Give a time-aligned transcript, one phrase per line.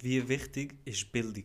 [0.00, 1.44] Wie wichtig ist Bildung?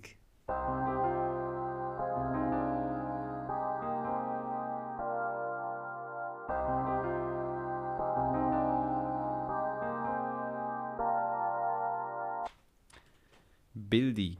[13.73, 14.37] Bildung.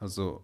[0.00, 0.42] Also,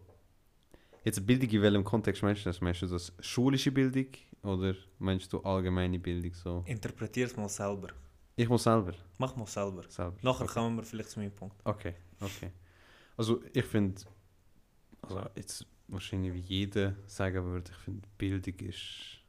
[1.03, 2.61] jetzt Bildung in welchem Kontext meinst du das?
[2.61, 4.09] Meinst du das schulische Bildung
[4.43, 6.63] oder meinst du allgemeine Bildung so?
[6.67, 7.89] Interpretier es mal selber.
[8.37, 8.95] Ich muss selber.
[9.19, 9.85] Mach mal selber.
[9.89, 10.17] selber.
[10.23, 10.55] Nachher okay.
[10.55, 11.57] kommen wir vielleicht zu meinem Punkt.
[11.65, 12.51] Okay, okay.
[13.17, 14.03] Also ich finde,
[15.03, 19.21] also jetzt wahrscheinlich wie jeder sagen würde, ich finde Bildung ist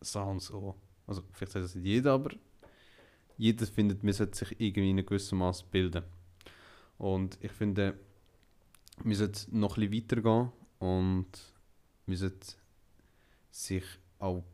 [0.00, 0.74] so und so.
[1.06, 2.32] Also vielleicht sagt das nicht jeder, aber
[3.38, 6.04] jeder findet, man sollte sich irgendwie in einem gewissen Maß bilden.
[6.98, 7.98] Und ich finde,
[9.04, 11.26] wir sollten noch ein bisschen weitergehen und
[12.06, 12.54] wir sollten
[13.50, 13.84] sich
[14.18, 14.44] auch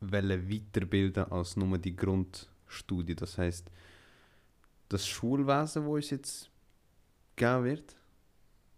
[0.00, 1.96] weiterbilden als nur die
[2.68, 3.14] Grundstudie.
[3.14, 3.70] Das heißt,
[4.88, 6.50] das Schulwesen, wo uns jetzt
[7.36, 7.96] gegeben wird,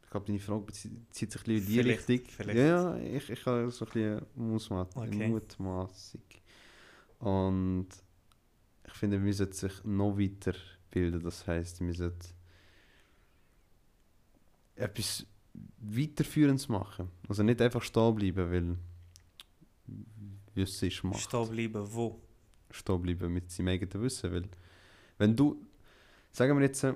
[0.02, 2.30] ich glaube, deine Frage bezieht sich ein bisschen in die Vielleicht, Richtung.
[2.30, 2.58] vielleicht.
[2.58, 5.28] Ja, ich, ich habe so ein bisschen Mutmaß- Okay.
[5.28, 6.22] Mutmaßung.
[7.20, 7.88] Und
[8.86, 11.22] ich finde, wir sollten sich noch weiterbilden.
[11.22, 12.26] Das heißt, wir sollten
[14.74, 15.24] etwas
[15.78, 17.08] Weiterführendes machen.
[17.28, 18.76] Also nicht einfach stehen bleiben, weil
[20.54, 21.20] Wissen ist Macht.
[21.20, 22.20] Stehen bleiben, wo?
[22.70, 24.32] Stehen bleiben mit seinem eigenen Wissen.
[24.32, 24.44] Weil
[25.18, 25.60] wenn du,
[26.32, 26.86] sagen wir jetzt,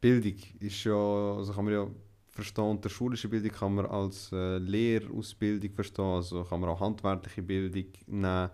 [0.00, 1.88] Bildung ist ja, also kann man ja
[2.32, 7.42] verstehen, unter schulische Bildung kann man als äh, Lehrausbildung verstehen, also kann man auch handwerkliche
[7.42, 8.50] Bildung nehmen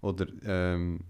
[0.00, 1.00] oder ähm,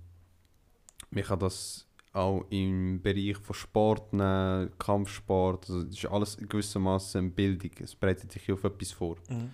[1.11, 7.33] man kann das auch im Bereich von Sport nehmen, Kampfsport, also das ist alles gewissermaßen
[7.33, 9.17] Bildung, es bereitet sich auf etwas vor.
[9.29, 9.51] Mhm.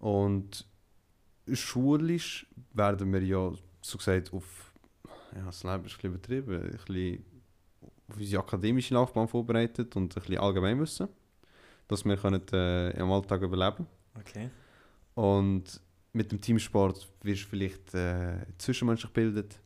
[0.00, 0.66] Und
[1.52, 4.72] schulisch werden wir ja, so gesagt, auf,
[5.34, 7.24] ja, das Leben ist ein bisschen übertrieben, ein bisschen
[8.08, 11.08] auf unsere akademische Laufbahn vorbereitet und ein bisschen allgemein wissen,
[11.88, 13.86] dass wir können, äh, im Alltag überleben
[14.18, 14.50] Okay.
[15.14, 15.80] Und
[16.12, 19.60] mit dem Teamsport wirst du vielleicht äh, zwischenmenschlich gebildet,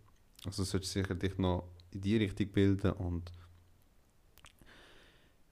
[0.44, 3.32] also solltest du sicher dich noch in die Richtung bilden und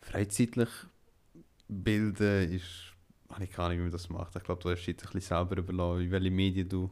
[0.00, 0.68] freizeitlich
[1.68, 2.92] bilden ist,
[3.30, 4.36] habe ich keine Ahnung, wie man das macht.
[4.36, 6.90] Ich glaube, du hast dich ein bisschen selber überlassen, in welche Medien du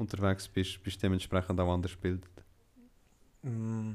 [0.00, 2.30] unterwegs bist, bist dementsprechend auch anders gebildet.
[3.42, 3.92] Mm,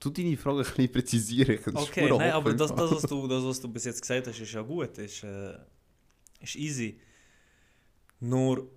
[0.00, 1.58] Du deine Frage ein bisschen präzisieren.
[1.76, 4.52] Okay, nein, aber das, das, was du, das, was du bis jetzt gesagt hast, ist
[4.52, 5.56] ja gut, ist, äh,
[6.40, 6.98] ist easy.
[8.18, 8.68] Nur,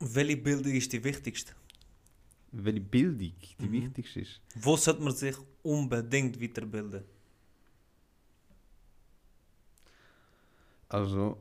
[0.00, 1.52] welche Bildung ist die wichtigste?
[2.52, 3.72] Welche Bildung die Mhm.
[3.72, 4.40] wichtigste ist.
[4.56, 7.04] Wo sollte man sich unbedingt weiterbilden?
[10.88, 11.38] Also,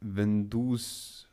[0.00, 1.26] wenn du es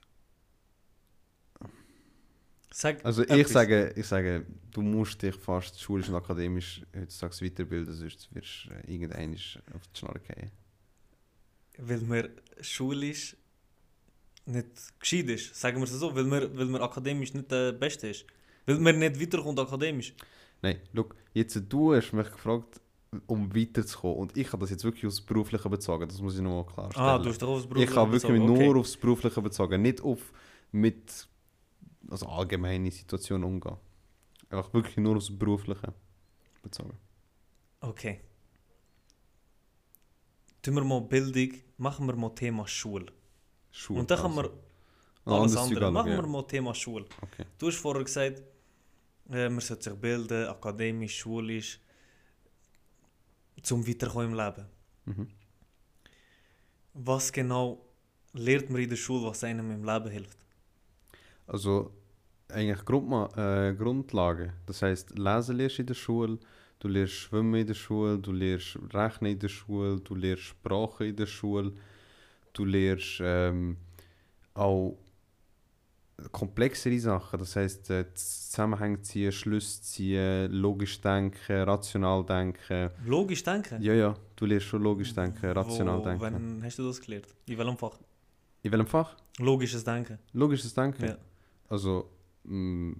[2.71, 3.51] Sag Also ich etwas.
[3.51, 8.73] sage, ich sage, du musst dich fast schulisch und akademisch heutzutage weiterbilden, sonst wirst du
[8.73, 9.33] äh, irgendwann
[9.73, 10.51] auf die Schnarre gehen.
[11.79, 12.29] Weil man
[12.61, 13.35] schulisch
[14.45, 18.09] nicht gescheit ist, sagen wir es so, weil man, weil man akademisch nicht der Beste
[18.09, 18.25] ist.
[18.65, 20.13] Weil man nicht weiterkommt akademisch.
[20.61, 22.81] Nein, schau, jetzt du hast mich gefragt,
[23.25, 26.63] um weiterzukommen und ich habe das jetzt wirklich aufs Berufliche bezogen, das muss ich noch
[26.63, 27.07] mal klarstellen.
[27.07, 28.79] Ah, du hast doch aufs ich habe wirklich bezogen, nur okay.
[28.79, 30.31] aufs Berufliche bezogen, nicht auf
[30.71, 31.27] mit
[32.09, 33.77] also allgemeine Situationen umgehen.
[34.49, 35.93] Einfach wirklich nur aufs Berufliche
[36.63, 36.97] bezogen.
[37.81, 38.21] Okay.
[40.61, 43.11] Tun wir mal Bildung, machen wir mal Thema Schule.
[43.71, 43.99] Schule.
[44.01, 45.41] Und dann kann man also.
[45.41, 45.91] alles Zeug andere.
[45.91, 47.05] Machen wir mal Thema Schule.
[47.21, 47.45] Okay.
[47.57, 48.41] Du hast vorher gesagt,
[49.29, 51.79] äh, man sollte sich bilden, akademisch, schulisch,
[53.61, 54.65] zum Weiterkommen im Leben.
[55.05, 55.27] Mhm.
[56.93, 57.85] Was genau
[58.33, 60.37] lernt man in der Schule, was einem im Leben hilft?
[61.47, 61.91] Also
[62.51, 64.53] eigentlich Grundma äh, Grundlagen.
[64.65, 66.39] Das heißt, Lesen lernst du in der Schule,
[66.79, 71.05] du lernst Schwimmen in der Schule, du lernst Rechnen in der Schule, du lernst Sprache
[71.05, 71.73] in der Schule,
[72.53, 73.77] du lernst ähm,
[74.53, 74.97] auch
[76.31, 77.39] komplexere Sachen.
[77.39, 82.89] Das heißt, äh, Zusammenhänge ziehen, Schlüsse ziehen, logisch denken, rational denken.
[83.05, 83.81] Logisch denken?
[83.81, 86.21] Ja, ja, du lernst schon logisch denken, rational Wo, denken.
[86.21, 87.27] Wann hast du das gelernt?
[87.45, 87.97] In welchem Fach?
[88.61, 89.15] In welchem Fach?
[89.37, 90.19] Logisches Denken.
[90.33, 91.05] Logisches Denken?
[91.05, 91.17] Ja.
[91.69, 92.09] Also,
[92.43, 92.93] mm,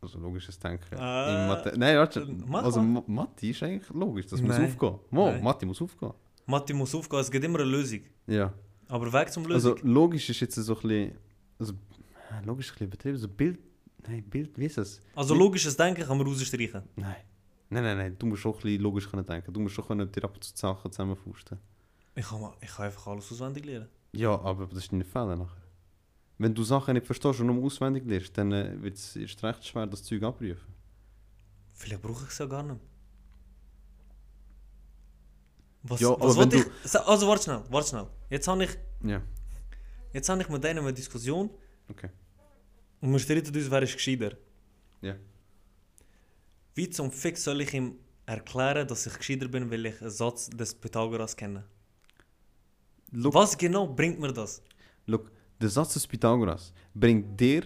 [0.00, 0.94] also logisches Denken.
[0.94, 2.26] Äh, Mathe Nein, warte.
[2.46, 3.02] mach Also mal.
[3.06, 4.66] Mathe ist eigentlich logisch, das muss Nein.
[4.66, 4.98] aufgehen.
[5.10, 5.42] Mo, Nein.
[5.42, 6.12] Mathe muss aufgehen.
[6.46, 8.00] Mathe muss aufgehen, es gibt immer eine Lösung.
[8.26, 8.52] Ja.
[8.88, 9.74] Aber weg zum Lösung.
[9.74, 11.18] Also logisch ist jetzt so ein bisschen.
[11.58, 13.16] Also, äh, logisch ist ein bisschen übertrieben.
[13.18, 13.58] So Bild.
[14.08, 15.00] Nein, Bild, wie ist das?
[15.14, 16.82] Also, logisches Denken kann man rausstreichen.
[16.96, 17.14] Nein.
[17.70, 18.16] Nein, nein, nein.
[18.18, 19.52] Du musst schon ein bisschen logisch können denken.
[19.52, 21.56] Du musst schon können dir ab und zu Sachen zusammenfusten.
[22.16, 23.88] Ich kann, mal- ich kann einfach alles auswendig lernen.
[24.12, 25.61] Ja, aber das ist deine Fehler nachher.
[26.42, 29.64] Wenn du Sachen nicht verstehst und nur auswendig lernst, dann äh, wird es erst recht
[29.64, 30.74] schwer, das Zeug abprüfen.
[31.72, 32.80] Vielleicht brauche ich es ja gar nicht.
[35.84, 36.66] Was, Ja, was wollte ich...
[37.12, 38.06] Also, warte schnell, warte schnell.
[38.28, 39.22] Jetzt habe ich, Ja,
[40.12, 41.48] jetzt habe ich mit denen eine Diskussion
[41.88, 42.10] okay.
[43.00, 44.36] und wir streiten uns, wer ist gescheiter.
[45.00, 45.14] Ja.
[46.74, 50.50] Wie zum Fick soll ich ihm erklären, dass ich gescheiter bin, weil ich einen Satz
[50.50, 51.64] des Pythagoras kenne?
[53.12, 54.60] Look, Was genau bringt mir das?
[55.06, 55.30] look,
[55.62, 57.64] der Satz des Pythagoras bringt dir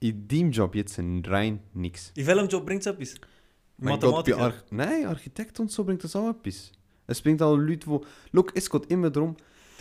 [0.00, 2.12] in deinem Job jetzt rein nichts.
[2.14, 3.14] In welchem Job bringt es etwas?
[3.78, 4.54] Mathematiker?
[4.70, 6.72] Nein, Architekt und so bringt das auch etwas.
[7.06, 8.00] Es bringt auch Leute, die...
[8.32, 9.36] Look, es geht immer darum...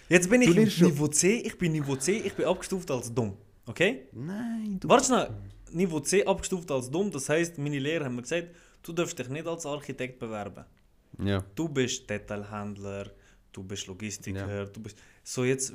[0.08, 3.34] Jetzt bin ich Niveau C, ich bin Niveau C, ich bin abgestuft als dumm.
[3.66, 4.08] Okay?
[4.14, 4.88] Nein, du...
[4.88, 5.30] Warte schnell.
[5.72, 8.50] Niveau C abgestuft als dumm, das heisst, meine Lehrer haben mir gesagt,
[8.84, 10.66] du darfst dich nicht als Architekt bewerben.
[11.24, 11.44] Ja.
[11.56, 13.10] Du bist Detailhändler,
[13.52, 14.98] du bist Logistiker, du bist...
[15.24, 15.74] So jetzt,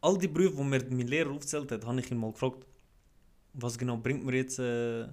[0.00, 2.66] all die Berufe, die mir mein Lehrer aufgezählt hat, habe ich ihn mal gefragt,
[3.52, 5.06] was genau bringt mir jetzt äh,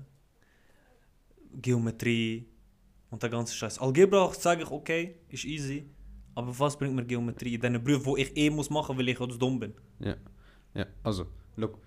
[1.53, 2.45] Geometrie
[3.09, 3.79] und der ganze Scheiß.
[3.79, 5.89] Algebra sage ich, okay, ist easy,
[6.35, 9.17] aber was bringt mir Geometrie in diesen Berufen, wo ich eh muss machen, weil ich
[9.17, 9.73] zu dumm bin?
[10.73, 11.25] Ja, also,
[11.55, 11.79] look,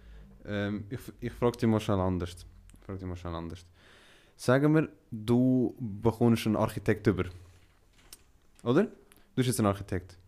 [0.44, 2.46] ähm, ich, ich frage dich mal schnell anders.
[2.74, 3.64] Ich frage dich mal schnell anders.
[4.36, 7.24] Sagen wir, du bekommst einen Architekt über.
[8.62, 8.84] Oder?
[8.84, 8.90] Du
[9.34, 10.18] bist jetzt ein Architekt.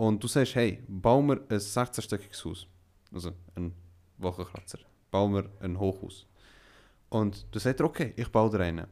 [0.00, 2.66] Und du sagst, hey, bau mir ein 16-stöckiges Haus.
[3.12, 3.74] Also ein
[4.16, 4.78] Wochenkratzer.
[5.10, 6.26] Bau mir ein Hochhaus.
[7.10, 8.86] Und du sagst, okay, ich baue dir einen.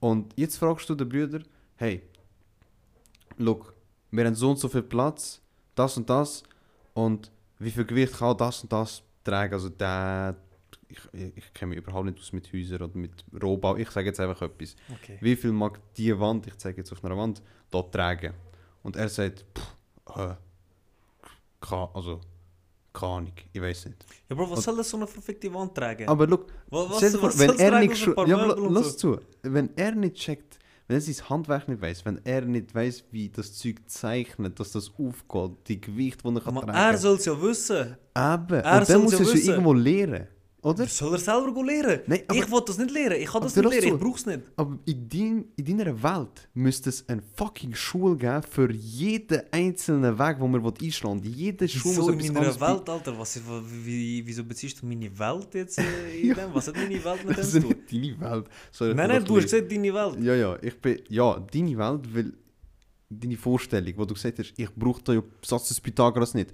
[0.00, 1.42] Und jetzt fragst du den Brüder,
[1.76, 2.00] hey,
[3.36, 3.74] look,
[4.10, 5.42] wir haben so und so viel Platz,
[5.74, 6.42] das und das.
[6.94, 9.52] Und wie viel Gewicht kann das und das tragen?
[9.52, 10.34] Also der,
[10.88, 13.76] ich, ich kenne mich überhaupt nicht aus mit Häusern oder mit Rohbau.
[13.76, 14.76] Ich sage jetzt einfach etwas.
[14.94, 15.18] Okay.
[15.20, 18.32] Wie viel mag die Wand, ich zeige jetzt auf einer Wand, dort tragen?
[18.82, 19.77] Und er sagt, pff,
[20.16, 20.34] äh,
[21.60, 22.20] keine, also,
[22.92, 24.04] keine Ahnung, ich weiß nicht.
[24.28, 26.08] Ja, Bro, was Und- soll das so eine verfickte Wand tragen?
[26.08, 29.16] Aber look, Wa- was, vor, was wenn er nicht schon, ja, lass so?
[29.16, 33.04] zu, wenn er nicht checkt, wenn er sein Handwerk nicht weiß, wenn er nicht weiß,
[33.10, 36.78] wie das Zeug zeichnet, dass das aufgeht, die Gewicht, die er kann Aber tragen.
[36.78, 37.76] er soll es ja wissen.
[37.78, 40.28] Eben, er und dann muss er es ja irgendwo lernen,
[40.60, 40.84] oder?
[40.84, 42.00] Das soll er selber lernen.
[42.06, 43.16] Nein, aber- ich will das nicht lernen.
[43.20, 43.94] Ich kann das nicht lernen.
[43.94, 44.40] Ich brauch's nicht.
[44.56, 50.18] Aber in, dein, in deiner Welt müsste es eine fucking Schule geben für jeden einzelnen
[50.18, 51.30] Weg, den man einschlagen will.
[51.30, 53.18] Jede Schule Wieso muss in meiner Welt, Alter?
[53.18, 53.40] Was,
[53.84, 56.34] wie, wieso beziehst du meine Welt jetzt äh, in Ja.
[56.34, 56.54] dem?
[56.54, 57.74] Was hat meine Welt mit dem zu tun?
[57.90, 58.46] deine Welt.
[58.72, 60.20] Sorry, Nein, nein, du hast gesagt, deine Welt.
[60.20, 62.32] Ja, ja, ich bin, ja, deine Welt, weil
[63.10, 66.50] deine Vorstellung, wo du gesagt hast, ich brauche ja Satz des Pythagoras nicht.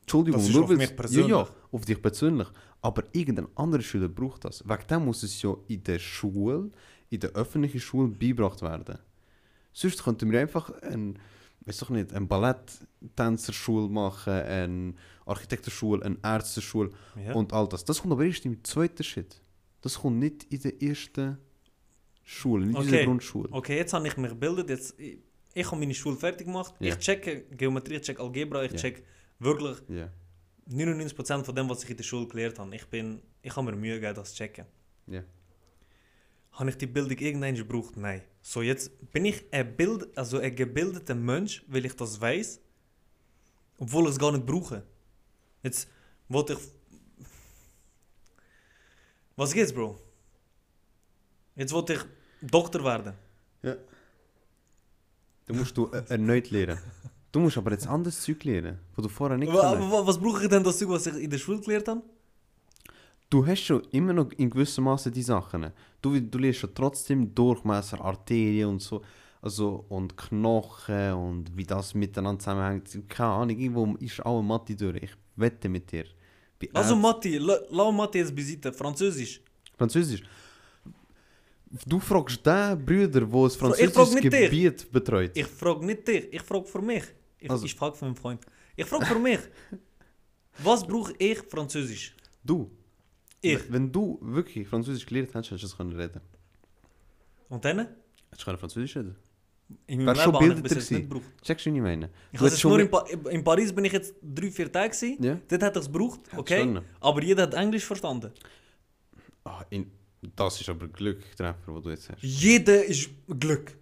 [0.00, 1.28] Entschuldigung, Das ist nur auf mich persönlich.
[1.30, 2.46] Ja, ja, auf dich persönlich.
[2.84, 4.62] Aber irgendein anderer Schüler braucht das.
[4.68, 6.70] Wegen dem muss es ja in der Schule,
[7.08, 8.98] in der öffentlichen Schule beigebracht werden.
[9.72, 11.18] Sonst könnten wir einfach ein,
[11.64, 14.94] weiß doch nicht, eine Balletttänzerschule machen, eine
[15.24, 16.90] Architektenschule, eine Ärzteschule
[17.24, 17.32] Ja.
[17.32, 17.86] und all das.
[17.86, 19.40] Das kommt aber erst im zweiten Schritt.
[19.80, 21.38] Das kommt nicht in der ersten
[22.22, 23.04] Schule, nicht in der Okay.
[23.06, 23.48] Grundschule.
[23.50, 24.68] Okay, jetzt habe ich mich gebildet.
[24.68, 25.18] Jetzt, ich,
[25.54, 26.74] ich habe meine Schule fertig gemacht.
[26.80, 26.88] Ja.
[26.92, 28.76] Ich checke Geometrie, ich check Algebra, ich Ja.
[28.78, 29.04] check
[29.38, 30.10] wirklich Ja,
[30.68, 32.74] 99% von dem, was ich in der Schule gelernt habe.
[32.74, 34.66] Ich, bin, ich habe mir Mühe gegeben, das zu checken.
[35.06, 35.22] ja.
[36.52, 37.96] Habe ich die Bildung irgendwann gebraucht?
[37.96, 38.22] Nein.
[38.40, 42.60] So, jetzt bin ich ein, Bild, also ein gebildeter Mensch, weil ich das weiß,
[43.78, 44.84] obwohl ich es gar nicht brauche.
[45.64, 45.88] Jetzt
[46.28, 46.58] wollte ich.
[49.34, 49.98] Was geht's, Bro?
[51.56, 52.00] Jetzt wollte ich
[52.40, 53.14] Doktor werden.
[55.46, 56.78] Du musst du äh, erneut lernen.
[57.34, 59.90] Du musst aber jetzt anderes Zeug lernen, was du vorher nicht kannst.
[59.92, 62.02] wa- was brauche ich denn das Zeug, was ich in der Schule gelernt habe?
[63.28, 65.72] Du hast schon immer noch in gewissem Maße die Sachen.
[66.00, 69.02] Du, du lernst schon trotzdem Durchmesser, Arterien und so.
[69.42, 72.88] Also, und Knochen und wie das miteinander zusammenhängt.
[73.08, 75.02] Keine Ahnung, irgendwo ist auch Mathe durch.
[75.02, 76.04] Ich wette mit dir.
[76.60, 78.72] Bei Also Mathe, la- lass Mathe jetzt beiseite.
[78.72, 79.40] Französisch.
[79.76, 80.22] Französisch.
[81.84, 84.50] Du fragst den Brüder, der ein französisches nicht dich.
[84.50, 85.32] Gebiet betreut.
[85.34, 87.02] Ich frage nicht dich, ich frage für mich.
[87.44, 88.40] Ich, Also- ich frage für meinen Freund.
[88.74, 89.38] Ich frage für mich.
[90.58, 92.14] Was brauche ich Französisch?
[92.42, 92.70] Du.
[93.40, 93.70] Ich.
[93.70, 96.20] Wenn du wirklich Französisch gelernt hast, hättest du das können reden.
[97.50, 97.78] Und dann?
[98.30, 99.16] Hättest du Französisch reden.
[99.86, 101.24] In meinem schon Leben habe ich bis jetzt nicht gebraucht.
[101.42, 102.10] Checkst du, was ich meine?
[102.32, 105.22] Ich hättest es nur in, pa in Paris bin ich jetzt drei, vier Tage gewesen.
[105.22, 105.38] Ja.
[105.48, 106.80] Dort hat ich es gebraucht, okay?
[107.00, 108.30] Aber jeder hat Englisch verstanden.
[109.44, 109.90] Ah, in,
[110.36, 112.22] das ist aber Glücktreffer, wo du jetzt hast.
[112.22, 113.76] Jeder ist Glück.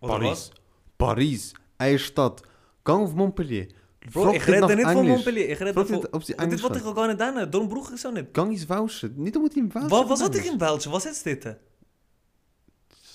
[0.00, 0.50] Oder Paris.
[0.98, 1.54] Paris.
[1.78, 2.42] Eine Stadt.
[2.84, 3.68] Gang auf Montpellier.
[4.04, 4.12] was?
[4.12, 5.08] Bro, rede nicht von Englisch.
[5.08, 5.60] Montpellier.
[6.12, 6.92] Und das Englisch wollte ich kann.
[6.92, 7.50] auch gar nicht hin.
[7.50, 8.32] Darum brauche ich es auch nicht.
[8.34, 9.14] Gang ins Welschen.
[9.22, 9.90] Nicht unbedingt im Welschen.
[9.90, 10.54] Wa was wollte ich Englisch.
[10.54, 10.92] im Welschen?
[10.92, 11.56] Was ist das?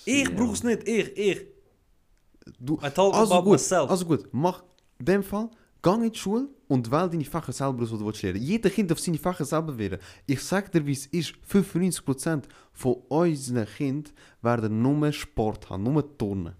[0.04, 0.30] Ich Ja.
[0.34, 0.88] brauche es nicht.
[0.88, 1.46] Ich, ich.
[2.58, 3.90] Du, I talk also about gut, myself.
[3.90, 4.64] also gut, mach
[4.98, 5.48] in dem Fall,
[5.82, 8.70] gang in die Schule und wähl deine Fächer selber aus, die du willst lernen Jeder
[8.70, 10.00] Kind darf seine Fächer selber wählen.
[10.26, 14.12] Ich sag dir, wie es ist, 95% von unseren Kindern
[14.42, 16.54] werden nur Sport haben, nur Turnen.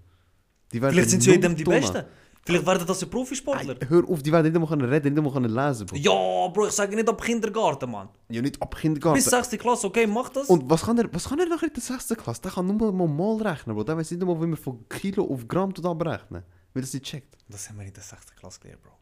[0.72, 2.04] Die werden Vielleicht sind sie ja in nur dem die Besten.
[2.42, 3.76] Vielleicht werden das ja Profisportler.
[3.80, 5.86] Ey, hör auf, die werden nicht können reden, nicht können lesen.
[5.86, 5.96] Bro.
[5.96, 8.08] Ja, Bro, ich sage nicht ab Kindergarten, Mann.
[8.30, 9.18] Ja, nicht ab Kindergarten.
[9.18, 9.50] Bis 6.
[9.58, 10.48] Klasse, okay, mach das.
[10.48, 12.08] Und was kann er, was kann er nachher in der 6.
[12.16, 12.40] Klasse?
[12.42, 13.84] Der kann nur mal mal rechnen, Bro.
[13.84, 16.42] Der weiß nicht einmal, wie man von Kilo auf Gramm tut abrechnen.
[16.72, 17.36] Weil das nicht checkt.
[17.48, 18.34] das haben wir in der 6.
[18.34, 18.92] Klasse gelernt, Bro.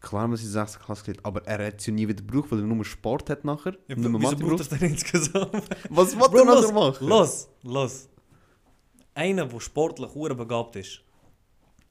[0.00, 0.80] Klar, man ist in der 6.
[0.80, 3.44] Klasse gelernt, aber er hat es ja nie wieder gebraucht, weil er nur Sport hat
[3.44, 3.76] nachher.
[3.88, 5.62] Ja, mehr wieso braucht das denn insgesamt?
[5.90, 7.06] Was Bro, er nachher machen?
[7.06, 8.08] los, los.
[9.14, 11.02] Einer, der sportlich begabt ist.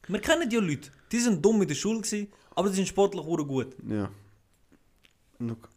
[0.08, 0.92] Wir kennen die Leute.
[1.12, 3.76] Die sind dumm in der Schule, gewesen, aber die sind sportlich hure gut.
[3.88, 4.10] Ja.
[5.40, 5.70] Look.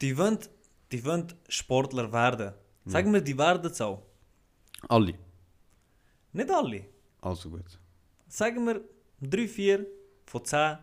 [0.00, 0.38] Die wollen,
[0.92, 2.54] die wollen Sportler werden.
[2.84, 4.02] Sagen wir, die werden es auch.
[4.88, 5.14] Alle.
[6.32, 6.86] Nicht alle.
[7.20, 7.78] Also gut.
[8.28, 8.80] Sagen wir,
[9.20, 9.86] 3, 4
[10.26, 10.78] von 10,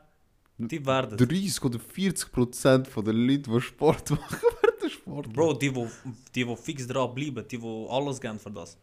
[0.57, 1.27] die werden es.
[1.27, 5.33] 30 oder 40 Prozent der Leute, die Sport machen, werden Sport.
[5.33, 5.73] Bro, die,
[6.33, 8.77] die, wo fix dran bleiben, die, wo alles geben für das.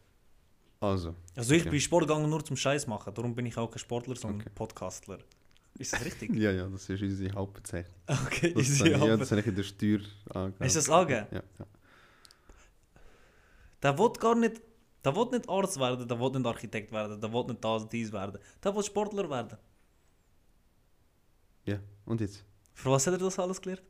[0.83, 1.15] Also.
[1.37, 1.71] Also ich Okay.
[1.71, 4.51] bin Sport gegangen nur zum Scheiß machen, darum bin ich auch kein Sportler, sondern Okay.
[4.55, 5.19] Podcastler.
[5.79, 6.31] Ist das richtig?
[6.35, 7.95] Ja, ja, das ist unsere Hauptbezeichnung.
[8.27, 8.89] Okay, Das, easy.
[8.91, 10.01] ja, aber- das habe ich in der Steuer
[10.35, 10.65] angegeben.
[10.67, 11.27] Ist das angegeben?
[11.31, 11.67] Ja, ja.
[13.83, 14.61] Der will gar nicht,
[15.05, 17.93] der will nicht Arzt werden, der will nicht Architekt werden, der will nicht das und
[17.93, 18.39] dies werden.
[18.63, 19.59] Der will Sportler werden.
[21.65, 21.79] ja.
[22.05, 22.45] Und jetzt?
[22.75, 23.83] Für was hat er das alles gelernt?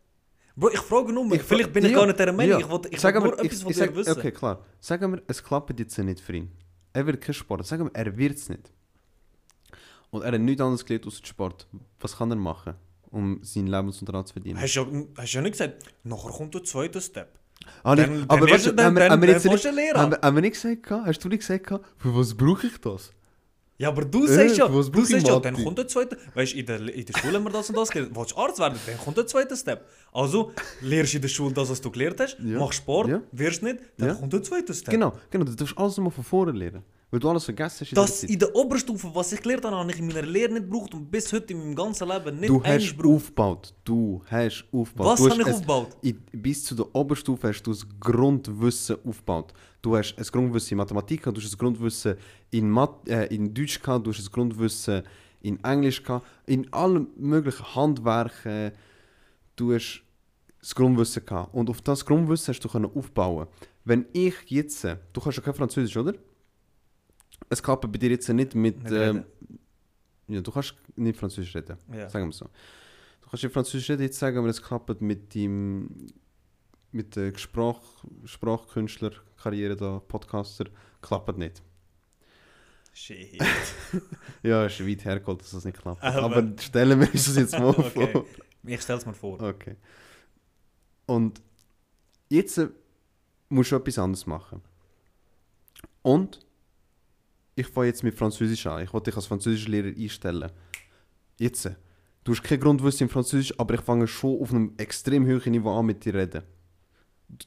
[0.54, 2.66] Bro, ich frage nur, Ich vielleicht bin ich ja, gar nicht der Meinung, ja.
[2.66, 4.12] ich will, ich Sag will aber, nur etwas ich- von dir sag- wissen.
[4.18, 4.64] Okay, klar.
[4.80, 6.52] Sagen wir, es klappt jetzt nicht für ihn.
[6.92, 7.66] Er wird kein Sport.
[7.66, 8.70] Sagen wir, er wird es nicht.
[10.10, 11.66] Und er hat nichts anderes gelernt aus Sport.
[12.00, 12.74] Was kann er machen,
[13.10, 14.60] um seinen Lebensunterhalt zu verdienen?
[14.60, 17.38] Hast du ja, hast ja nicht gesagt, nachher kommt der zweite Step.
[17.82, 19.28] Ah, Dann- aber du- haben wir, haben wir
[20.42, 23.12] nicht, gesagt, hast du nicht gesagt, für was brauche ich das?
[23.82, 26.16] Ja, aber du Äh, sagst ja, du sagst ja, dann kommt der zweite.
[26.34, 28.14] Weißt du, in der, in der Schule haben wir das und das gelernt.
[28.16, 28.78] Willst du Arzt werden?
[28.86, 29.84] Dann kommt der zweite Step.
[30.12, 32.58] Also, lehrst du in der Schule das, was du gelernt hast, Ja.
[32.60, 33.20] machst Sport, Ja.
[33.32, 34.14] wirst nicht, dann Ja.
[34.14, 34.92] kommt der zweite Step.
[34.94, 36.82] Genau, genau, du darfst alles nochmal von vorne lernen.
[37.12, 37.90] Weil du alles vergessen hast.
[37.90, 40.62] in Das in der Oberstufe, was ich gelernt habe, habe ich in meiner Lehre nicht
[40.64, 43.74] gebraucht und bis heute in meinem ganzen Leben nicht Du hast aufgebaut.
[43.84, 45.06] Du hast aufgebaut.
[45.06, 45.88] Was du habe ich es- aufgebaut?
[46.00, 49.52] In, bis zu der Oberstufe hast du das Grundwissen aufgebaut.
[49.82, 52.16] Du hast ein Grundwissen in Mathematik du hast ein Grundwissen
[52.50, 55.02] in, Mat äh, in Deutsch gehabt, du hast ein Grundwissen
[55.42, 58.72] in Englisch gehabt, in allen möglichen Handwerken.
[59.54, 60.02] Du hast
[60.60, 61.52] das Grundwissen gehabt.
[61.52, 63.48] Und auf das Grundwissen hast du aufbauen.
[63.84, 66.14] Wenn ich jetzt, du kannst ja kein Französisch, oder?
[67.52, 68.82] Es klappt bei dir jetzt nicht mit.
[68.82, 69.24] Nicht ähm,
[70.28, 71.76] ja, du kannst nicht Französisch reden.
[71.92, 72.08] Ja.
[72.08, 72.46] Sagen wir so.
[73.20, 76.06] Du kannst in Französisch reden, jetzt sagen wir, es klappt mit dem
[76.92, 77.80] mit der Sprach,
[78.24, 80.64] Sprachkünstler-Karriere da, Podcaster,
[81.02, 81.62] klappt nicht.
[82.94, 83.38] Shit.
[84.42, 86.02] Ja, es ist weit hergeholt, dass das nicht klappt.
[86.02, 88.12] Aber- Aber, stellen wir uns das jetzt mal Okay.
[88.12, 88.24] vor.
[88.64, 89.40] Ich stell's mir vor.
[89.42, 89.76] Okay.
[91.06, 91.40] Und
[92.30, 92.68] jetzt äh,
[93.50, 94.62] musst du etwas anderes machen.
[96.02, 96.40] Und
[97.54, 98.82] ich fange jetzt mit Französisch an.
[98.84, 100.50] Ich wollte dich als Französischlehrer einstellen.
[101.38, 101.70] Jetzt.
[102.24, 105.76] Du hast kein Grundwissen in Französisch, aber ich fange schon auf einem extrem hohen Niveau
[105.78, 106.42] an mit dir reden.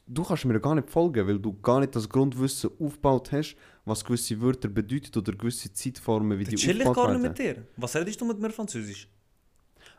[0.07, 4.03] Du- kannst mir gar nicht folgen, weil du gar nicht das Grundwissen aufgebaut hast, was
[4.03, 7.57] gewisse Wörter bedeuten oder gewisse Zeitformen, wie Dann die chill ich aufgebaut gar nicht werden.
[7.57, 7.67] mit dir.
[7.77, 9.07] Was redest du mit mir Französisch?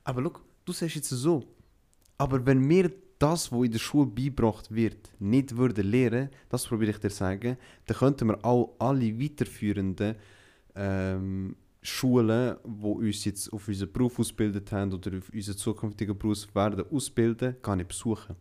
[0.05, 0.33] Aber schau,
[0.65, 1.45] du sagst jetzt so.
[2.19, 6.91] Aber wenn mir das, was in der Schule beigebracht wird, nicht würden lehren, das probiere
[6.93, 7.57] ich dir zu sagen,
[7.87, 10.17] dann könnten wir auch alle weiterführenden
[10.75, 16.55] ähm, Schulen, die uns jetzt auf unseren Beruf ausgebildet haben oder auf unseren zukünftigen Beruf
[16.55, 18.37] werden ausbilden, gar nicht besuchen.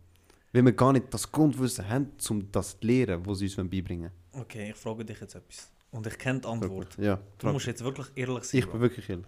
[0.52, 4.10] Weil wir gar nicht das Grundwissen haben, um das zu lehren, was sie uns beibringen
[4.32, 5.70] Okay, ich frage dich jetzt etwas.
[5.90, 6.98] Und ich kenne die Antwort.
[6.98, 8.58] Ja, Du musst jetzt wirklich ehrlich sein.
[8.60, 9.26] ich bin wirklich ehrlich.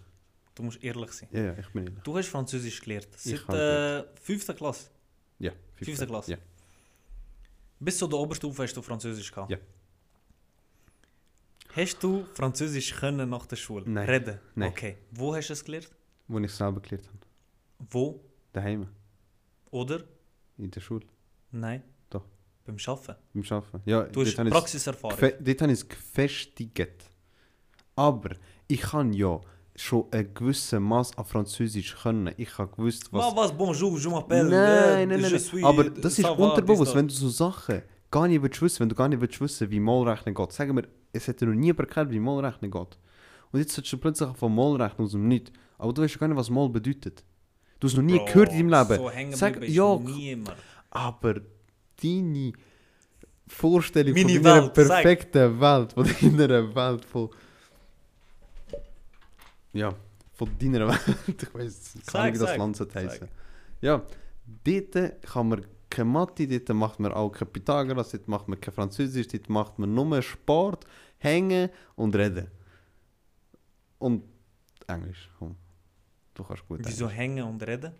[0.55, 1.29] Du musst ehrlich sein.
[1.33, 2.03] Ja, ja, ich bin ehrlich.
[2.03, 3.09] Du hast Französisch gelernt.
[3.17, 4.47] Seit habe äh, 5.
[4.57, 4.91] Klasse.
[5.39, 6.33] Ja, Fünfte Klasse?
[6.33, 6.39] Ja.
[7.81, 9.51] Bis zu der Oberstufe hast du Französisch gehabt.
[9.51, 9.59] Ja.
[11.77, 13.85] Hast du Französisch können nach der Schule?
[13.89, 14.09] Nein.
[14.09, 14.39] Reden?
[14.55, 14.71] Nein.
[14.71, 14.97] Okay.
[15.13, 15.89] Wo hast du es gelernt?
[16.27, 17.19] Wo ich selber gelernt habe.
[17.91, 18.21] Wo?
[18.53, 18.89] Daheim,
[19.71, 20.03] Oder?
[20.57, 21.07] in der Schule,
[21.53, 21.83] Nein.
[22.11, 22.25] Doch.
[22.65, 23.15] Beim Arbeiten.
[23.33, 23.83] beim Arbeiten.
[23.85, 25.19] Ja, Du hast es Praxiserfahrung.
[25.41, 27.05] dort habe ich es gefestigt.
[27.95, 28.35] Aber
[28.67, 29.41] ich kann ja
[29.79, 32.33] schon ein gewisses Maß an Französisch können.
[32.37, 33.27] Ich habe gewusst, was...
[33.27, 33.37] Was?
[33.37, 33.57] was?
[33.57, 34.49] Bonjour, je m'appelle.
[34.49, 35.41] nein, äh, nein, nein, nein.
[35.41, 38.89] suis, Aber äh, das ist unterbewusst, wenn du so Sachen gar nicht willst wissen, wenn
[38.89, 40.53] du gar nicht willst wissen, wie Malrechnen geht.
[40.53, 42.99] Sagen wir, es hätte noch nie erklärt, wie Malrechnen geht.
[43.53, 45.53] Und jetzt sollst du plötzlich von Malrechnen aus dem Nichts.
[45.79, 47.25] Aber du weißt ja gar nicht, was Mal bedeutet.
[47.79, 49.03] Du hast noch nie Bro, gehört in deinem Leben.
[49.03, 50.57] So hängen Sag, ja, niemand.
[50.91, 51.35] aber
[52.03, 52.53] deine
[53.47, 55.03] Vorstellung Meine von deiner Welt, sag.
[55.03, 57.31] perfekten Welt, von deiner Welt von...
[59.79, 59.95] Ja,
[60.33, 63.29] von deiner Welt, ich weiß Sag, nicht, wie das sag, Land sollte heißen.
[63.81, 64.05] Ja,
[64.65, 68.75] dort kann man keine Mathe, dort macht man auch kein Pythagoras, dort macht man kein
[68.75, 70.85] Französisch, dort macht man nur Sport,
[71.19, 72.49] Hängen und Reden.
[73.99, 74.25] Und
[74.87, 75.57] Englisch, komm.
[76.35, 77.19] Du kannst gut Wieso Englisch.
[77.19, 77.93] hängen und reden?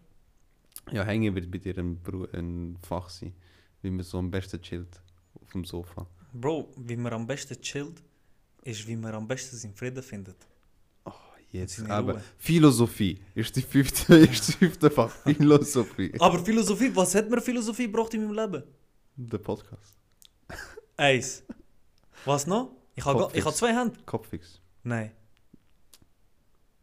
[0.93, 1.99] Ja, hängen wird bei dir ein,
[2.33, 3.35] ein Fach sein.
[3.83, 5.01] Wie man so am besten chillt.
[5.41, 6.07] Auf dem Sofa.
[6.33, 8.03] Bro, wie man am besten chillt,
[8.63, 10.37] ist, wie man am besten seinen Frieden findet.
[11.51, 11.89] Jetzt.
[11.89, 12.23] Aber Ruhe.
[12.37, 15.11] Philosophie ist die fünfte, ist das fünfte Fach.
[15.25, 16.13] Philosophie.
[16.19, 18.63] Aber Philosophie, was hat mir Philosophie gebracht in meinem Leben?
[19.17, 19.97] Der Podcast.
[20.97, 21.43] Eins.
[22.25, 22.73] Was noch?
[22.95, 23.99] Ich habe ich zwei Hände.
[24.05, 24.61] Kopfix.
[24.83, 25.13] Nein.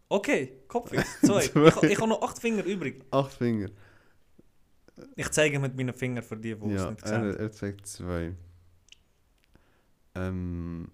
[0.08, 1.20] Okay, Kopfwix.
[1.22, 1.48] Zwei.
[1.48, 1.68] Zwei.
[1.68, 3.04] ich ich habe noch acht Finger übrig.
[3.12, 3.70] Acht Finger.
[5.16, 7.38] Ich zeige mit meinen Fingern für die, die es Ja, nicht er, sehen.
[7.40, 8.34] er zeigt zwei.
[10.16, 10.90] Ähm.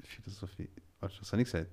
[0.00, 0.70] Philosophie.
[1.06, 1.70] Warte, was habe ich gesagt?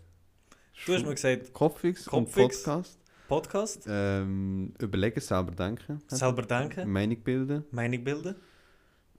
[0.85, 2.63] Du hast mir gesagt, Kopfix, Kopfix.
[2.63, 2.99] Podcast.
[3.27, 5.99] Podcast, Ähm, überlegen, selber denken.
[6.07, 7.63] selber denken, Meinung bilden.
[7.71, 8.35] Meinung bilden,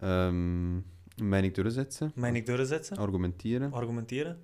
[0.01, 0.85] Ähm,
[1.21, 2.13] Meinung durchsetzen.
[2.15, 3.75] Meinung durchsetzen, Argumentieren.
[3.75, 4.37] argumentieren.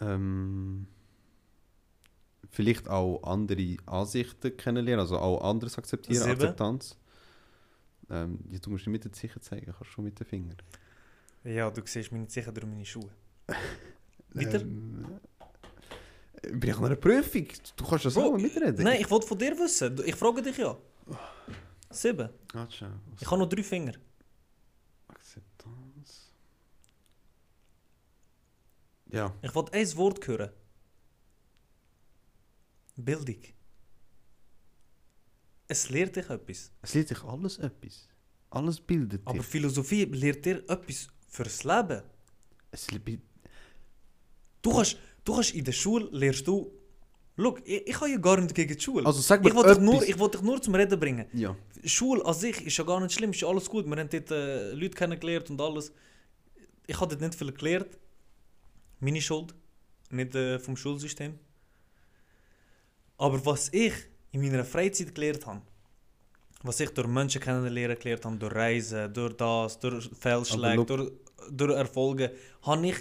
[0.00, 0.88] Ähm,
[2.50, 6.32] vielleicht auch andere Ansichten kennenlernen, also auch anderes akzeptieren, Sieben.
[6.32, 6.98] Akzeptanz.
[8.10, 10.56] Ähm, ja, du musst nicht mit den Zeichen zeigen, kannst schon mit den Fingern.
[11.44, 13.10] Ja, du siehst mich nicht sicher durch meine Schuhe.
[14.34, 14.60] Weiter?
[14.60, 15.18] Ähm,
[16.42, 17.46] äh, bin ich an einer Prüfung?
[17.76, 18.84] Du kannst das Bro, auch mitreden.
[18.84, 20.00] Nein, ich wollte von dir wissen.
[20.04, 20.76] Ich frage dich ja.
[21.90, 22.28] Sieben.
[22.52, 22.68] Was-
[23.20, 23.94] Ich habe noch drei Finger.
[25.08, 26.32] Akzeptanz.
[29.12, 30.50] Ja, Ich wollte ein Wort hören.
[32.96, 33.42] Bildung.
[35.68, 36.70] Es lehrt dich etwas.
[36.82, 38.08] es lehrt dich alles etwas.
[38.50, 39.46] Alles bildet Aber dich.
[39.46, 42.02] Philosophie lehrt dir etwas fürs Leben.
[42.70, 43.20] Es le-
[44.66, 46.54] Du kannst, du kannst in der Schule lehrst du.
[47.38, 49.04] Schau, ich, ich habe ja gar nicht gegen die Schule.
[49.06, 51.26] also sag mir ich wollte dich, nur- ich wollte dich nur zum Reden bringen.
[51.34, 51.54] Ja,
[51.84, 53.84] Schule an sich ist ja gar nicht schlimm, ist ja alles gut.
[53.86, 55.92] Wir haben dort äh, Leute kennengelernt und alles.
[56.86, 57.92] Ich habe dort nicht viel gelernt.
[59.00, 59.54] Meine Schuld,
[60.10, 61.38] nicht äh, vom Schulsystem.
[63.18, 63.92] Aber was ich
[64.32, 65.62] in meiner Freizeit gelernt habe,
[66.62, 71.12] was ich durch Menschen kennenlernen gelernt habe, durch Reisen, durch das, durch Fehlschläge, durch,
[71.50, 72.96] durch Erfolge, habe ich,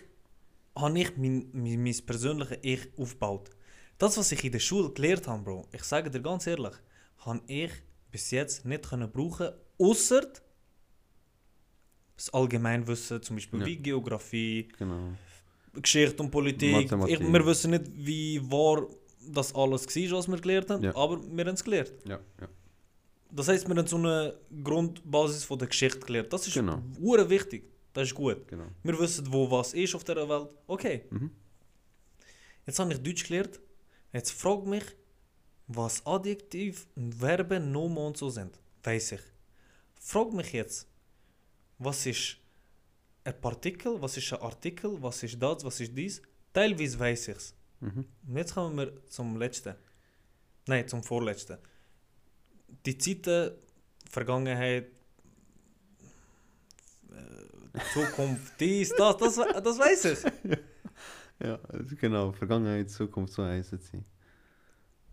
[0.76, 3.50] habe ich mein, mein, mein persönliches Ich aufgebaut.
[3.98, 6.74] Das, was ich in der Schule gelernt habe, Bro, ich sage dir ganz ehrlich,
[7.20, 7.72] habe ich
[8.12, 10.22] bis jetzt nicht können brauchen, außer
[12.16, 13.66] das Allgemeinwissen, zum Beispiel Ja.
[13.66, 15.14] wie Geografie, genau.
[15.74, 16.92] Geschichte und Politik.
[17.08, 18.88] Ich, wir wissen nicht, wie wahr
[19.28, 20.96] das alles war, was wir gelernt haben, Ja.
[20.96, 21.92] aber wir haben es gelernt.
[22.08, 22.20] Ja.
[23.32, 26.32] Das heisst, wir haben so eine Grundbasis von der Geschichte gelernt.
[26.32, 26.82] Das ist Genau.
[27.30, 27.66] wichtig.
[27.96, 28.46] Das ist gut.
[28.50, 28.68] genau.
[28.84, 30.50] Wir wissen, wo was ist auf dieser Welt.
[30.68, 31.06] Okay.
[31.10, 31.32] Mhm.
[32.66, 33.58] Jetzt habe ich Deutsch gelernt.
[34.12, 34.84] Jetzt frag mich,
[35.68, 36.88] was Adjektiv
[37.20, 38.60] Verben, Nomen und so sind.
[38.84, 39.22] Weiß ich.
[39.98, 40.90] Frag mich jetzt,
[41.80, 42.38] was ist
[43.24, 46.22] ein Partikel, was ist ein Artikel, was ist das, was ist dies.
[46.52, 47.56] Teilweise weiß ich es.
[47.80, 48.06] Mhm.
[48.28, 49.74] Und jetzt kommen wir zum letzten.
[50.68, 51.60] Nein, zum vorletzten.
[52.86, 53.56] Die Zeiten,
[54.10, 54.92] Vergangenheit,
[57.12, 57.55] äh,
[57.94, 60.20] Zukunft, dies, das, das, das weiß ich.
[61.44, 61.60] Ja,
[62.00, 62.32] genau.
[62.32, 64.04] Vergangenheit, Zukunft, so heißen sie.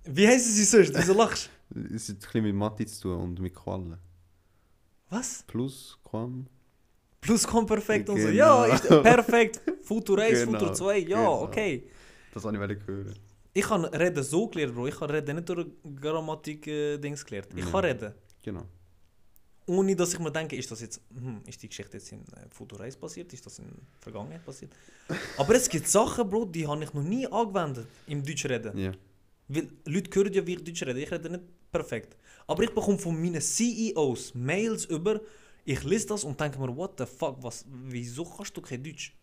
[0.05, 0.95] Wie heißen sie sonst?
[0.97, 1.51] Wieso lachst
[1.93, 3.99] Es hat ein bisschen mit Mathe zu tun und mit Quallen.
[5.11, 5.45] Was?
[5.47, 6.47] Plus, Quam.
[7.21, 8.27] Plusquamperfekt und so.
[8.27, 8.67] Genau.
[8.67, 9.61] Ja, ist perfekt.
[9.83, 11.43] Futur 1, Genau, Futur 2, ja, genau.
[11.43, 11.89] okay.
[12.35, 13.15] Das wollte ich hören.
[13.55, 14.89] Ich habe Reden so gelernt, Bro.
[14.89, 15.67] Ich habe Reden nicht durch
[16.01, 17.49] Grammatik-Dings gelernt.
[17.55, 18.13] Ich kann reden.
[18.43, 18.67] Genau.
[19.73, 22.83] Ohne dass ich mir denke, ist das jetzt, hm, ist die Geschichte jetzt in äh,
[22.83, 24.73] 1 passiert, ist das in Vergangenheit passiert?
[25.39, 28.77] Aber es gibt Sachen, Bro, die habe ich noch nie angewendet im Deutsch reden.
[28.77, 28.93] Ja.
[29.49, 31.01] Weil Leute hören ja, wie ich Deutsch rede.
[31.01, 32.17] Ich rede nicht perfekt.
[32.47, 35.21] Aber ich bekomme von meinen CEOs Mails über,
[35.65, 39.15] ich lese das und denke mir, what the fuck, was, wieso kannst du kein Deutsch?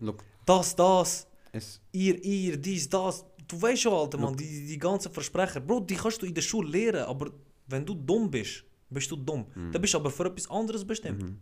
[0.00, 3.24] Look, Das, das, es, ihr, ihr, dies, das.
[3.46, 5.60] Du weißt schon, Alter, Mann, die, die ganzen Versprecher.
[5.60, 7.30] Bro, die kannst du in der Schule lernen, aber
[7.66, 8.64] wenn du dumm bist,
[8.94, 9.46] bist du dumm.
[9.54, 9.72] Mhm.
[9.72, 11.22] Dann bist du aber für etwas anderes bestimmt.
[11.22, 11.38] Mhm.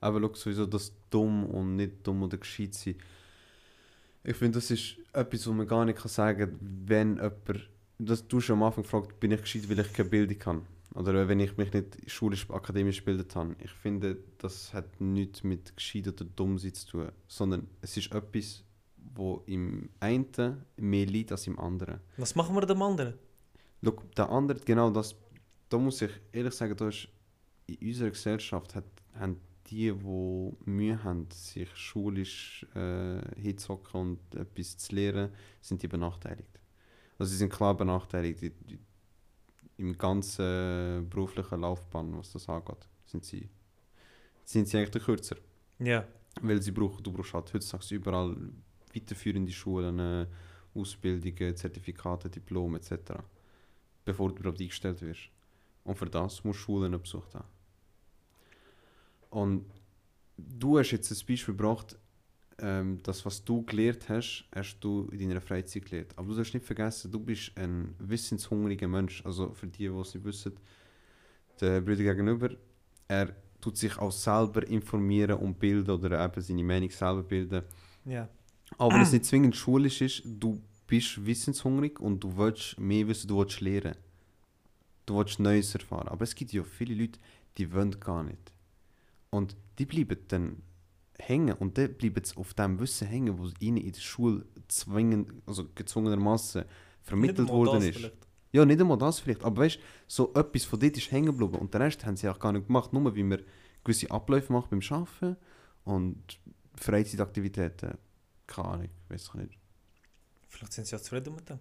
[0.00, 2.96] Aber schau, sowieso das dumm und nicht dumm oder gescheit sein.
[4.24, 7.68] Ich finde, das ist etwas, wo man gar nicht kann sagen kann, wenn jemand.
[7.98, 10.62] Das, du hast schon am Anfang gefragt, bin ich gescheit, weil ich keine Bildung habe.
[10.94, 13.56] Oder wenn ich mich nicht schulisch, akademisch gebildet habe.
[13.62, 17.08] Ich finde, das hat nichts mit gescheit oder dumm sein zu tun.
[17.28, 18.64] Sondern es ist etwas,
[19.14, 22.00] wo im einen mehr liegt als im anderen.
[22.16, 23.14] Was machen wir dem anderen?
[23.84, 25.14] Schau, der andere, genau das,
[25.72, 27.08] da muss ich ehrlich sagen, da ist
[27.66, 34.76] in unserer Gesellschaft hat, haben die, die Mühe haben, sich schulisch äh, hinzuhocken und etwas
[34.76, 35.30] zu lernen,
[35.60, 36.60] sind die benachteiligt.
[37.18, 38.42] Also sie sind klar benachteiligt.
[38.42, 38.78] Die, die,
[39.78, 43.48] Im ganzen beruflichen Laufbahn, was das angeht, sind sie,
[44.44, 45.36] sind sie eigentlich der Kürzer.
[45.78, 46.06] Ja.
[46.40, 48.36] Weil sie brauchen, du brauchst halt heutzutage überall
[48.94, 50.26] weiterführende Schulen, äh,
[50.74, 53.12] Ausbildungen, Zertifikate, Diplome etc.
[54.04, 55.30] Bevor du überhaupt eingestellt wirst.
[55.84, 57.48] Und für das musst du Schulen besucht haben.
[59.30, 59.64] Und
[60.36, 61.96] du hast jetzt ein Beispiel gebracht,
[62.58, 66.12] ähm, das, was du gelernt hast, hast du in deiner Freizeit gelernt.
[66.16, 69.24] Aber du darfst nicht vergessen, du bist ein wissenshungriger Mensch.
[69.24, 70.52] Also für die, die es nicht wissen,
[71.60, 72.50] der Bruder gegenüber,
[73.08, 77.62] er tut sich auch selber informieren und bilden oder eben seine Meinung selber bilden.
[78.04, 78.28] Ja.
[78.78, 83.38] Aber es nicht zwingend schulisch ist, du bist wissenshungrig und du willst mehr wissen, du
[83.38, 83.94] willst lernen.
[85.12, 86.08] Du willst Neues erfahren.
[86.08, 87.18] Aber es gibt ja viele Leute,
[87.58, 88.52] die wollen gar nicht.
[89.28, 90.62] Und die bleiben dann
[91.18, 95.30] hängen und dann bleiben sie auf dem Wissen hängen, was ihnen in der Schule zwingend,
[95.46, 96.64] also gezwungenermaßen
[97.02, 97.96] vermittelt worden ist.
[97.98, 98.26] vielleicht.
[98.52, 101.56] Ja, nicht einmal das vielleicht, aber weißt du, so etwas von dort ist hängen geblieben
[101.56, 103.42] und den Rest haben sie auch gar nicht gemacht, nur wie man
[103.84, 105.36] gewisse Abläufe macht beim Arbeiten
[105.84, 106.38] und
[106.76, 107.98] Freizeitaktivitäten,
[108.46, 109.58] keine Ahnung, weiß ich nicht.
[110.48, 111.60] Vielleicht sind sie ja zufrieden mit dem.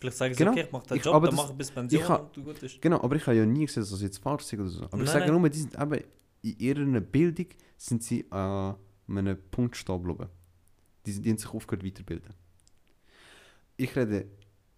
[0.00, 0.52] Vielleicht sagen sie, Genau.
[0.52, 2.42] okay, ich mache den Ich- Job, dann mache ich bis Pension ich ha- und du
[2.42, 2.80] gut ist.
[2.80, 4.84] Genau, aber ich habe ja nie gesehen, dass das jetzt falsch ist oder so.
[4.84, 5.40] Aber ich Nein, sage nein.
[5.40, 6.00] nur, die sind eben
[6.42, 8.76] in ihrer Bildung sind sie an
[9.08, 10.30] einem Punkt stehen geblieben.
[11.04, 12.32] Die, sind- die haben sich aufgehört weiterbilden.
[13.76, 14.26] Ich rede,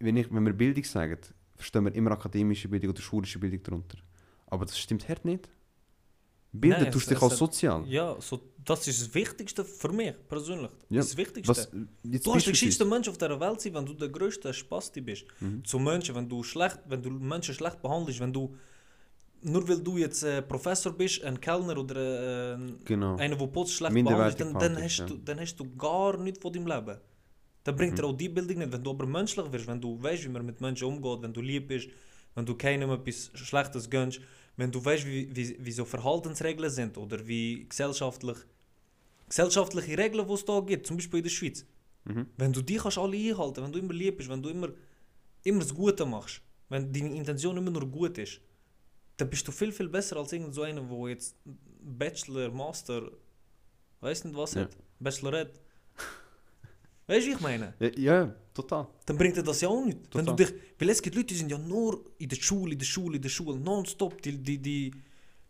[0.00, 1.18] wenn, ich, wenn wir Bildung sagen,
[1.54, 3.98] verstehen wir immer akademische Bildung oder schulische Bildung darunter.
[4.46, 5.48] Aber das stimmt halt nicht.
[6.52, 7.84] Bilden Nein, tust es- dich auch sozial.
[7.88, 10.70] Ja, so, das ist das Wichtigste für mich persönlich.
[10.90, 11.48] Ja, Das Wichtigste.
[11.48, 11.70] Was,
[12.02, 15.00] jetzt du hast der geschickste Mensch auf dieser Welt sein, wenn du der größte Spasti
[15.00, 15.24] bist.
[15.40, 15.64] Mhm.
[15.64, 18.54] Zu Menschen, wenn du schlecht, wenn du Menschen schlecht behandelst, wenn du
[19.44, 23.16] nur weil du jetzt äh, Professor bist, ein Kellner oder äh, Genau.
[23.16, 25.06] einer, der Putz schlecht behandelt, dann, dann, hast ja.
[25.06, 26.98] du, dann hast du gar nichts von deinem Leben.
[27.64, 27.96] Dann bringt Mhm.
[27.96, 28.72] dir auch die Bildung nicht.
[28.72, 31.40] Wenn du aber menschlich wirst, wenn du weißt, wie man mit Menschen umgeht, wenn du
[31.40, 31.88] lieb bist,
[32.34, 34.20] wenn du keinem etwas Schlechtes gönnst,
[34.56, 38.38] wenn du weißt, wie, wie, wie so Verhaltensregeln sind oder wie gesellschaftlich,
[39.28, 41.64] gesellschaftliche Regeln, die es da gibt, zum Beispiel in der Schweiz.
[42.04, 42.26] Mhm.
[42.36, 44.68] Wenn du die kannst alle einhalten, wenn du immer lieb bist, wenn du immer,
[45.44, 48.40] immer das Gute machst, wenn deine Intention immer nur gut ist,
[49.16, 51.36] dann bist du viel, viel besser als irgend so einer, der jetzt
[51.80, 53.10] Bachelor, Master,
[54.00, 54.62] weiß nicht was Ja.
[54.62, 55.60] hat, Bachelorette.
[57.12, 57.74] Weißt du, wie ich meine?
[57.78, 58.86] Ja, ja, total.
[59.06, 59.98] Dann bringt dir das ja auch nicht.
[60.14, 62.78] Wenn du dich, weil es gibt Leute, die sind ja nur in der Schule, in
[62.78, 64.20] der Schule, in der Schule, nonstop.
[64.22, 64.92] Die, die, die,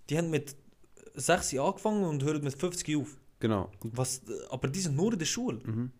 [0.08, 0.56] die haben mit
[1.14, 3.18] 6 angefangen und hören mit 50 auf.
[3.40, 3.70] Genau.
[3.80, 5.58] Was, aber die sind nur in der Schule.
[5.64, 5.90] mhm.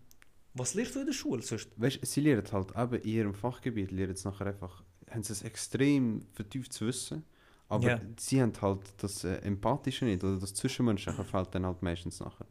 [0.55, 1.69] Was lernst du in der Schule sonst?
[1.77, 5.47] Weißt sie lernen halt eben in ihrem Fachgebiet, lernen sie nachher einfach, haben sie ein
[5.47, 7.23] extrem vertieftes Wissen,
[7.67, 8.01] aber Ja.
[8.19, 12.45] sie haben halt das äh, Empathische nicht, oder das Zwischenmenschliche fehlt dann halt meistens nachher.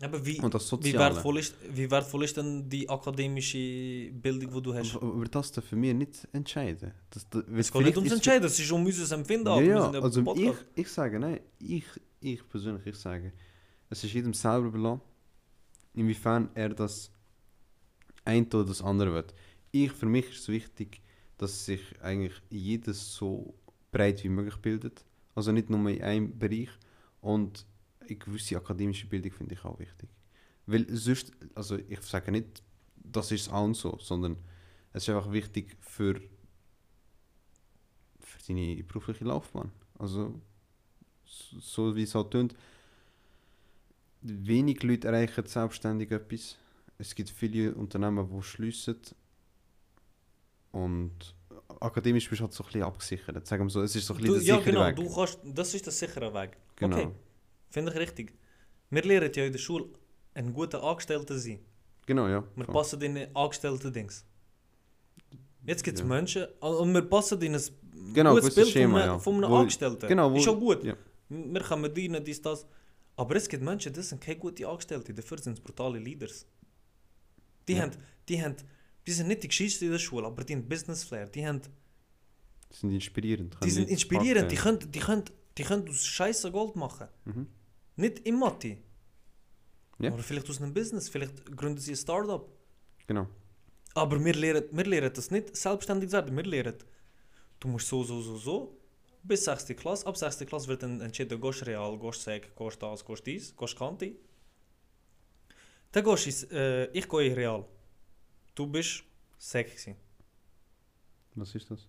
[0.00, 1.14] Aber wie, Und das wie, Soziale.
[1.14, 4.94] wertvoll ist, wie wertvoll ist denn die akademische Bildung, die du hast?
[4.96, 6.92] Aber das für mich nicht entscheiden.
[7.10, 9.48] Das, das, Es geht nicht ums Entscheiden, es ist um unser Empfinden.
[9.48, 11.84] Ja, ja, also ich, ich sage, nein, ich,
[12.20, 13.32] ich persönlich, ich sage,
[13.90, 15.00] es ist jedem selber überlassen,
[15.94, 17.10] inwiefern er das
[18.24, 19.34] ein oder das andere wird.
[19.72, 21.00] Ich, für mich ist es wichtig,
[21.38, 23.54] dass sich eigentlich jedes so
[23.90, 25.04] breit wie möglich bildet.
[25.34, 26.68] Also nicht nur in einem Bereich.
[27.20, 27.66] Und
[28.08, 30.08] eine gewisse akademische Bildung finde ich auch wichtig.
[30.66, 32.62] Weil sonst, also ich sage nicht,
[32.96, 34.36] das ist auch so, sondern
[34.92, 36.20] es ist einfach wichtig für,
[38.20, 39.72] für deine berufliche Laufbahn.
[39.98, 40.40] Also
[41.24, 42.54] so so wie es halt tönt,
[44.22, 46.56] wenig Leute erreichen selbstständig etwas.
[46.98, 48.98] Es gibt viele Unternehmen, die schliessen.
[50.72, 51.34] Und
[51.80, 53.46] akademisch bist du halt so ein bisschen abgesichert.
[53.46, 54.96] Sagen wir so, es ist so ein bisschen Du, der ja, sichere genau, Weg.
[54.96, 56.56] du kannst, das ist der sichere Weg.
[56.76, 56.96] Genau.
[56.96, 57.10] Okay,
[57.70, 58.34] finde ich richtig.
[58.90, 59.86] Wir lernen ja in der Schule,
[60.34, 61.60] ein guter Angestellter zu sein.
[62.06, 62.42] Genau, ja.
[62.56, 62.74] Wir voll.
[62.74, 64.24] passen in ein Angestellten-Dings.
[65.66, 66.06] Jetzt gibt es Ja.
[66.06, 67.62] Menschen, und wir passen in ein
[68.14, 69.18] Genau, gutes Bild Schema, von ja.
[69.18, 70.08] von einem Wo- Angestellten.
[70.08, 70.82] Genau, wo, ist schon gut.
[70.84, 70.96] Ja.
[71.28, 72.66] Wir können dienen, dies, das.
[73.16, 76.46] Aber es gibt Menschen, die sind keine guten Angestellte, dafür sind es brutale Leaders.
[77.66, 77.82] Die, Ja.
[77.82, 77.92] haben,
[78.28, 78.56] die, haben,
[79.06, 81.26] die sind nicht die Geschichte in der Schule, aber die haben Business Flair.
[81.26, 81.60] Die, haben,
[82.72, 83.56] Die sind inspirierend.
[83.62, 84.78] die sind inspirierend, die packen.
[84.78, 85.24] können, die, können,
[85.58, 87.08] die können aus Scheiße Gold machen.
[87.26, 87.46] Mhm.
[87.98, 88.78] Nicht im Mathe.
[89.98, 90.12] Ja.
[90.12, 92.48] Aber vielleicht aus einem Business, vielleicht gründen sie ein Startup.
[93.08, 93.26] Genau.
[93.94, 96.36] Aber wir lernen, wir lernen das nicht selbstständig werden.
[96.36, 96.76] Wir lernen,
[97.58, 98.80] du musst so, so, so, so.
[99.24, 99.66] Bis 6.
[99.76, 100.06] Klasse.
[100.06, 100.46] Ab 6.
[100.46, 104.16] Klasse wird dann entschieden, gehst real, gehst sec, gehst das, gehst dies, gehst kanti.
[105.90, 107.66] Dann gehst du äh, ich gehe real.
[108.54, 109.02] Du bist
[109.38, 109.96] sec gewesen.
[111.34, 111.88] Was ist das?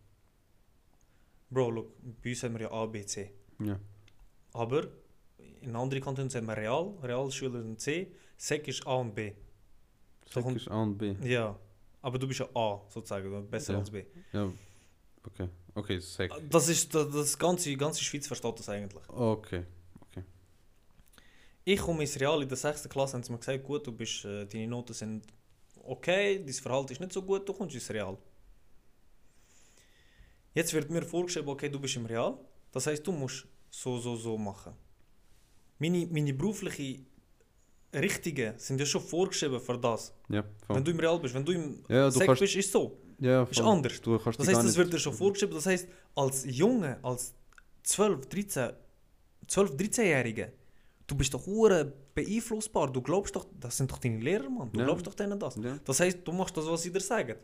[1.51, 1.93] Bro, look,
[2.23, 3.31] bei uns haben wir ja A, B, C.
[3.59, 3.79] Ja.
[4.53, 4.87] Aber
[5.61, 9.33] in anderen Kantonen haben wir real, Realschüler sind C, sec ist A und B.
[10.31, 11.15] Sek kommt- ist A und B.
[11.23, 11.57] Ja,
[12.01, 13.79] aber du bist ja A, sozusagen, besser Ja.
[13.79, 14.05] als B.
[14.33, 14.51] Ja.
[15.25, 15.49] Okay.
[15.75, 16.31] Okay, Sek.
[16.49, 19.07] Das ist, das, das ganze, ganze Schweiz versteht das eigentlich.
[19.09, 19.63] Okay.
[21.65, 22.89] Ich komme ins Real in der 6.
[22.89, 25.27] Klasse, haben sie mir gesagt, gut, du bist, äh, deine Noten sind
[25.83, 28.17] okay, dein Verhalten ist nicht so gut, du kommst ins Real.
[30.53, 32.37] Jetzt wird mir vorgeschrieben, okay, du bist im Real,
[32.71, 34.73] das heißt, du musst so, so, so machen.
[35.79, 37.05] Meine, meine beruflichen
[37.93, 40.13] Richtungen sind ja schon vorgeschrieben für das.
[40.29, 40.75] Ja, voll.
[40.75, 42.97] Wenn du im Real bist, wenn du im Ja, du kannst- bist, ist so.
[43.19, 43.99] ja, ist anders.
[44.01, 45.55] Du kannst Das heißt, das wird dir schon vorgeschrieben.
[45.55, 47.33] Das heißt, als Junge, als
[47.83, 48.71] 12, 13,
[49.47, 50.51] 12, 13-Jährige,
[51.07, 52.91] du bist doch hure beeinflussbar.
[52.91, 54.71] Du glaubst doch, das sind doch deine Lehrer, Mann.
[54.71, 54.85] Du Ja.
[54.85, 55.55] glaubst doch denen das.
[55.55, 55.79] Ja.
[55.83, 57.35] Das heißt, du machst das, was sie dir sagen.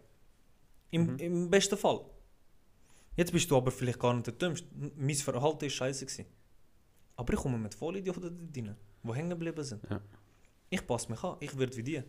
[0.92, 1.18] Im, Mhm.
[1.20, 2.02] Im besten Fall.
[3.16, 4.68] Jetzt bist du aber vielleicht gar nicht der Dümmste.
[4.98, 6.06] Mein Verhalten war scheiße.
[6.06, 6.26] Gewesen.
[7.16, 9.82] Aber ich komme mit Vollidioten dort rein, die hängen geblieben sind.
[9.90, 10.02] Ja.
[10.70, 12.04] Ich passe mich an, ich werde wie die.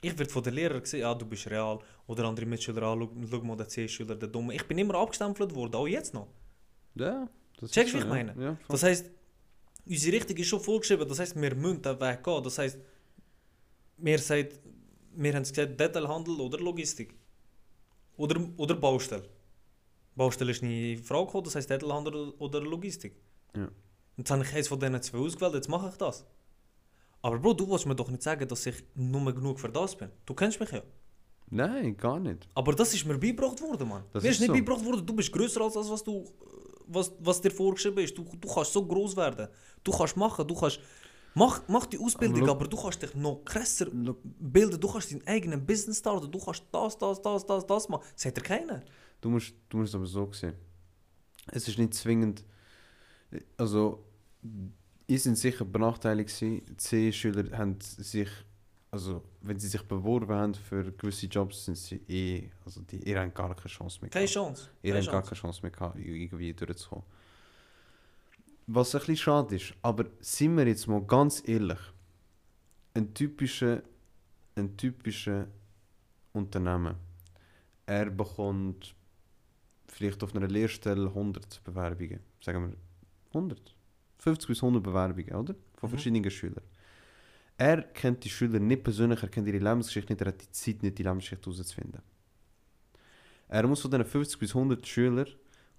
[0.00, 1.78] Ich werde von den Lehrern gesehen, ah, du bist real.
[2.06, 2.96] Oder andere Mitschüler, ah,
[3.30, 4.54] schau, mal, der C-Schüler, der Dumme.
[4.54, 6.28] Ich bin immer abgestempelt worden, auch jetzt noch.
[6.94, 8.34] Ja, das Checkst du, wie ich meine?
[8.40, 8.56] Ja.
[8.68, 9.10] Das heisst,
[9.84, 11.08] unsere Richtung ist schon vorgeschrieben.
[11.08, 12.42] Das heisst, wir müssen den Weg gehen.
[12.42, 12.78] Das heisst,
[13.96, 14.60] wir, sagt,
[15.14, 17.14] wir haben es gesagt, Detailhandel oder Logistik.
[18.16, 19.28] Oder, oder Baustelle.
[20.14, 23.16] Baustelle ist nie in Frage gekommen, das heisst Detailhandel oder Logistik.
[23.56, 23.68] Ja.
[24.16, 26.24] Jetzt habe ich eins von diesen zwei ausgewählt, jetzt mache ich das.
[27.22, 30.10] Aber Bro, du willst mir doch nicht sagen, dass ich nur genug für das bin.
[30.24, 30.82] Du kennst mich ja.
[31.50, 32.48] Nein, gar nicht.
[32.54, 34.04] Aber das ist mir beigebracht worden, Mann.
[34.12, 34.52] Das mir ist ist nicht so.
[34.52, 36.24] beigebracht worden, du bist größer als das, was du,
[36.86, 38.16] was, was dir vorgeschrieben ist.
[38.16, 39.48] Du, du kannst so groß werden.
[39.82, 40.78] Du kannst machen, du kannst,
[41.34, 44.78] mach, mach die Ausbildung, Aber aber, du kannst dich noch krasser bilden.
[44.78, 46.30] Du kannst deinen eigenen Business starten.
[46.30, 48.04] Du kannst das, das, das, das, das machen.
[48.14, 48.82] Sagt dir keiner.
[49.20, 50.54] Du musst, du musst es aber so sehen.
[51.50, 52.44] Es ist nicht zwingend.
[53.56, 54.04] Also,
[55.06, 56.62] ihr sind sicher benachteiligt gewesen.
[56.76, 58.28] C-Schüler haben sich,
[58.90, 63.20] also wenn sie sich beworben haben für gewisse Jobs, sind sie eh, also die, ihr
[63.20, 64.34] habt gar keine Chance mehr Keine gehabt.
[64.34, 64.70] Chance.
[64.82, 67.04] Ihr Keine habt gar keine Chance mehr gehabt, irgendwie durchzukommen.
[68.66, 71.78] Was ein bisschen schade ist, aber sind wir jetzt mal ganz ehrlich,
[72.92, 73.82] ein typischer,
[74.56, 75.46] ein typischer
[76.34, 76.96] Unternehmen,
[77.86, 78.94] er bekommt
[79.86, 82.76] vielleicht auf einer Lehrstelle 100 Bewerbungen, sagen wir
[83.32, 83.74] 100,
[84.18, 85.54] 50 bis 100 Bewerbungen, oder?
[85.76, 85.94] Von Mhm.
[85.94, 86.64] verschiedenen Schülern.
[87.56, 90.82] Er kennt die Schüler nicht persönlich, er kennt ihre Lebensgeschichte nicht, er hat die Zeit
[90.82, 92.02] nicht, die Lebensgeschichte herauszufinden.
[93.48, 95.26] Er muss von diesen 50 bis 100 Schülern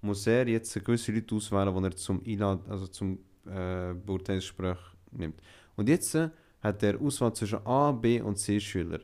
[0.02, 4.78] muss er jetzt gewisse Leute auswählen, die er zum Einlad also zum äh, Beurteilungsgespräch
[5.12, 5.42] nimmt.
[5.76, 6.30] Und jetzt äh,
[6.62, 9.00] hat er Auswahl zwischen A, B und C Schüler.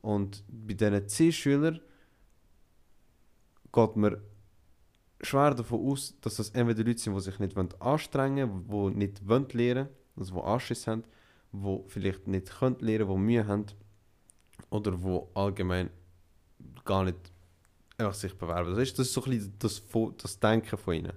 [0.00, 1.80] Und bei diesen C Schülern
[3.72, 4.16] geht man
[5.20, 8.98] schwer davon aus, dass das entweder Leute sind, die sich nicht wollen anstrengen wollen, die
[9.06, 11.04] nicht wollen lernen also die Anschiss haben,
[11.52, 13.66] die vielleicht nicht können lernen, die Mühe haben
[14.70, 15.90] oder die allgemein
[16.84, 17.18] gar nicht
[17.96, 18.70] einfach sich bewerben.
[18.70, 19.82] Das ist, das ist so ein bisschen das,
[20.18, 21.12] das Denken von ihnen.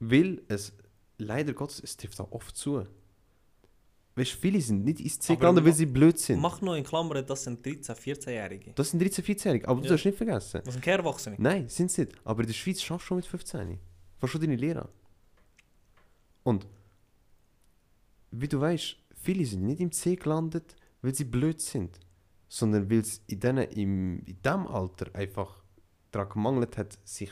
[0.00, 0.72] Weil es,
[1.18, 2.86] leider Gottes, es trifft auch oft zu.
[4.18, 6.40] Weißt du, viele sind nicht ins C Aber gelandet, weil sie blöd sind.
[6.40, 8.72] Mach noch in Klammern, das sind 13-, 14-Jährige.
[8.74, 9.90] Das sind 13-, 14-Jährige, aber du Ja.
[9.92, 10.60] darfst nicht vergessen.
[10.64, 11.36] Das sind keine Erwachsene.
[11.38, 12.14] Nein, sind sie nicht.
[12.24, 13.78] Aber in der Schweiz schaffst du schon mit 15.
[14.18, 14.88] Fast schon deine Lehre.
[16.42, 16.66] Und
[18.30, 21.98] wie du weißt, viele sind nicht im C gelandet, weil sie blöd sind,
[22.48, 25.62] sondern weil es in, denen, im, in diesem Alter einfach
[26.10, 27.30] daran gemangelt hat, sich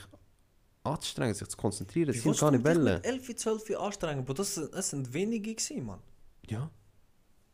[0.84, 2.12] anzustrengen, sich zu konzentrieren.
[2.12, 4.24] Sie sind gar nicht mit 11, 12 Jahren anstrengen?
[4.24, 6.00] Bro, das, sind- das sind wenige gewesen, Mann.
[6.48, 6.70] Ja,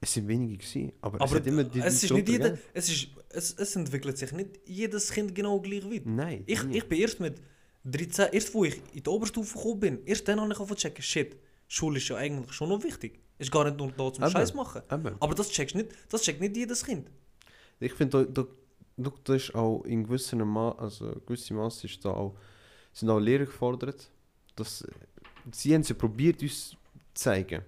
[0.00, 2.88] es sind wenige gewesen, aber, Aber es hat immer die es, ist nicht jeder, es,
[2.88, 6.06] ist, es, es entwickelt sich nicht jedes Kind genau gleich weit.
[6.06, 6.42] Nein.
[6.46, 6.78] Ich, nie.
[6.78, 7.40] ich bin erst mit
[7.84, 11.02] 13, erst wo ich in die Oberstufe gekommen bin, erst dann habe ich zu checken,
[11.02, 11.36] shit,
[11.68, 13.20] Schule ist ja eigentlich schon noch wichtig.
[13.38, 14.28] Ist gar nicht nur da zum.
[14.28, 14.82] Scheiß machen.
[14.88, 17.08] Aber das checkst nicht, das checkt nicht jedes Kind.
[17.80, 18.44] Ich finde, da,
[18.96, 22.36] da, da, ist auch in gewissem Ma also gewissem Maß ist da auch,
[22.92, 24.10] sind auch Lehrer gefordert.
[24.54, 24.84] Dass,
[25.50, 26.76] sie haben ja probiert, uns zu
[27.14, 27.62] zeigen.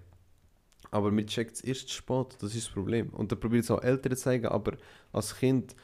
[0.94, 3.09] Aber wir checken es erst spät, das ist das Problem.
[3.11, 4.76] Und dann probiert es auch Eltern zu zeigen, aber
[5.11, 5.74] als Kind,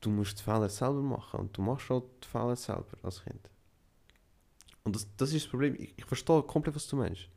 [0.00, 1.40] du musst die Fehler selber machen.
[1.40, 3.50] Und du machst auch die Fehler selber als Kind.
[4.84, 5.74] Und das, das ist das Problem.
[5.74, 7.28] Ich, ich verstehe komplett, was du meinst.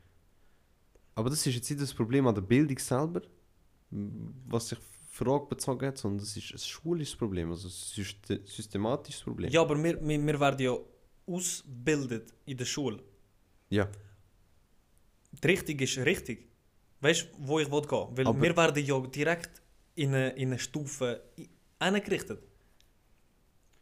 [1.16, 3.24] Aber das ist jetzt nicht das Problem an der Bildung selber,
[3.90, 9.50] was sich fragbezogen hat, sondern das ist ein schulisches Problem, also ein syste- systematisches Problem.
[9.50, 10.78] Ja, aber wir, wir, wir werden ja
[11.26, 13.02] ausgebildet in der Schule.
[13.70, 13.90] Ja.
[15.44, 16.48] Die Richtung ist richtig.
[17.02, 18.08] Weißt du, wo ich will gehen?
[18.18, 19.62] Weil Aber- wir werden ja direkt
[19.96, 21.22] in eine, in eine Stufe
[21.82, 22.42] hingerichtet.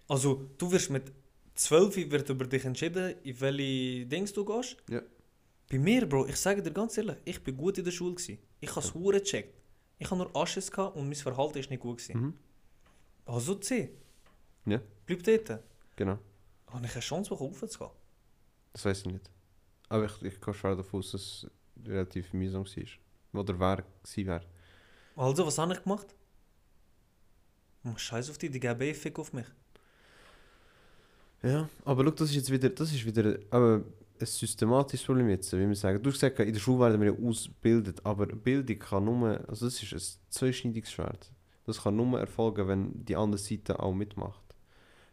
[0.07, 1.11] Also, du wirst mit
[1.55, 4.77] 12 wird über dich entschieden, in welche Dings du gehst.
[4.89, 5.01] Ja.
[5.69, 8.15] Bei mir, Bro, ich sage dir ganz ehrlich, ich bin gut in der Schule.
[8.15, 8.37] Gewesen.
[8.59, 9.53] Ich habe es hure gecheckt.
[9.99, 11.97] Ich habe nur Asches gehabt und mein Verhalten ist nicht gut.
[11.99, 12.19] Gewesen.
[12.19, 12.33] Mhm.
[13.25, 13.91] Also C.
[14.65, 14.81] Ja.
[15.05, 15.63] Bleib dort.
[15.95, 16.17] Genau.
[16.67, 17.91] Habe ich eine Chance bekommen, aufzugehen?
[18.73, 19.29] Das weiß ich nicht.
[19.89, 21.51] Aber ich, ich gehe schwer davon aus, dass es
[21.87, 23.41] relativ mühsam war.
[23.41, 24.45] Oder wäre, gewesen wäre.
[25.15, 26.07] Also, was habe ich gemacht?
[27.97, 29.45] Scheiß auf die, die geben eh Fick auf mich.
[31.41, 33.83] Ja, aber schau, das ist jetzt wieder, das ist wieder aber
[34.19, 36.01] ein systematisches Problem jetzt, wie wir sagen.
[36.01, 39.65] Du hast gesagt, in der Schule werden wir ja ausgebildet, aber Bildung kann nur, also
[39.65, 41.31] das ist ein zweischneidiges Schwert.
[41.65, 44.43] Das kann nur erfolgen, wenn die andere Seite auch mitmacht.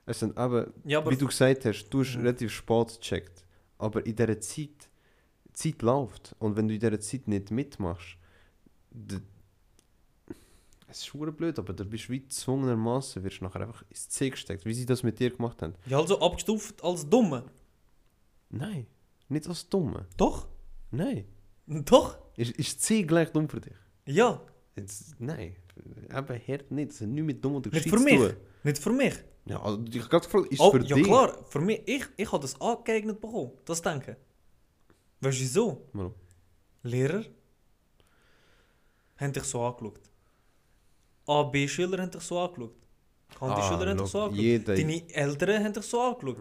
[0.07, 2.23] Es sind eben, Ja, aber wie du gesagt hast, du hast Mhm.
[2.23, 3.45] relativ spät gecheckt,
[3.81, 4.89] aber in dieser Zeit,
[5.47, 8.17] die Zeit läuft und wenn du in dieser Zeit nicht mitmachst,
[10.89, 14.31] es ist schwer blöd, aber du bist wie gezwungenermaßen, wirst du nachher einfach ins C
[14.31, 15.75] gesteckt, wie sie das mit dir gemacht haben.
[15.87, 17.45] ja, also abgestuft als Dumme.
[18.51, 18.87] Nein,
[19.29, 20.07] nicht als Dumme.
[20.17, 20.49] Doch?
[20.91, 21.25] Nein.
[21.67, 22.19] Doch?
[22.37, 23.77] Ist, ist C gleich dumm für dich?
[24.07, 24.41] Ja.
[24.77, 26.91] Jetzt, nein, eben hört nicht.
[26.93, 28.19] Das hat nichts mit dumm oder Nicht gescheit für zu mich.
[28.19, 28.37] tun.
[28.65, 29.15] Nicht für mich.
[29.47, 31.05] Ja, also ich gerade gefragt, ist Oh, für ja dich?
[31.07, 34.17] klar, für mich, ich, ich habe das angeeignet bekommen, das Denken.
[35.21, 35.89] Weißt du wieso?
[35.93, 36.15] Warum?
[36.83, 37.25] Lehrer
[39.17, 40.01] haben dich so angeschaut.
[41.27, 42.75] A, B-Schüler haben dich so angeschaut.
[43.39, 44.45] Kanti-Schüler haben dich so schau, angeschaut.
[44.45, 46.39] jeder- Deine Eltern haben dich so angeschaut.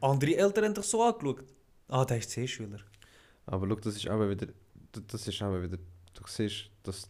[0.00, 1.44] Andere Eltern haben dich so angeschaut.
[1.88, 2.78] Ah, der ist C-Schüler.
[3.46, 4.46] Aber schau, das ist aber wieder,
[4.92, 7.08] das- ist aber wieder, du siehst, das,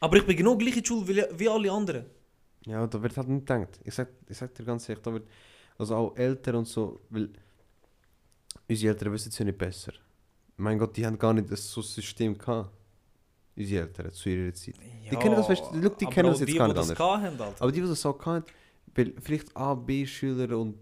[0.00, 2.06] Aber ich bin genau gleich in die Schule wie, wie alle anderen.
[2.66, 3.80] Ja, da wird halt nicht gedacht.
[3.84, 5.26] Ich sag, ich sag dir ganz ehrlich, da wird,
[5.78, 7.30] also auch Eltern und so, weil
[8.68, 9.92] unsere Eltern wissen es ja nicht besser.
[10.56, 12.70] Mein Gott, die haben gar nicht so ein System gehabt.
[13.56, 14.74] Unsere Eltern zu ihrer Zeit.
[15.10, 16.90] Ja, kennen das, weißt du, look, die kennen auch das jetzt die, gar die nicht
[16.90, 16.98] das anders.
[16.98, 17.54] gehabt haben.
[17.58, 18.44] Aber die, die das so hatten,
[18.94, 20.76] weil vielleicht A, B-Schüler und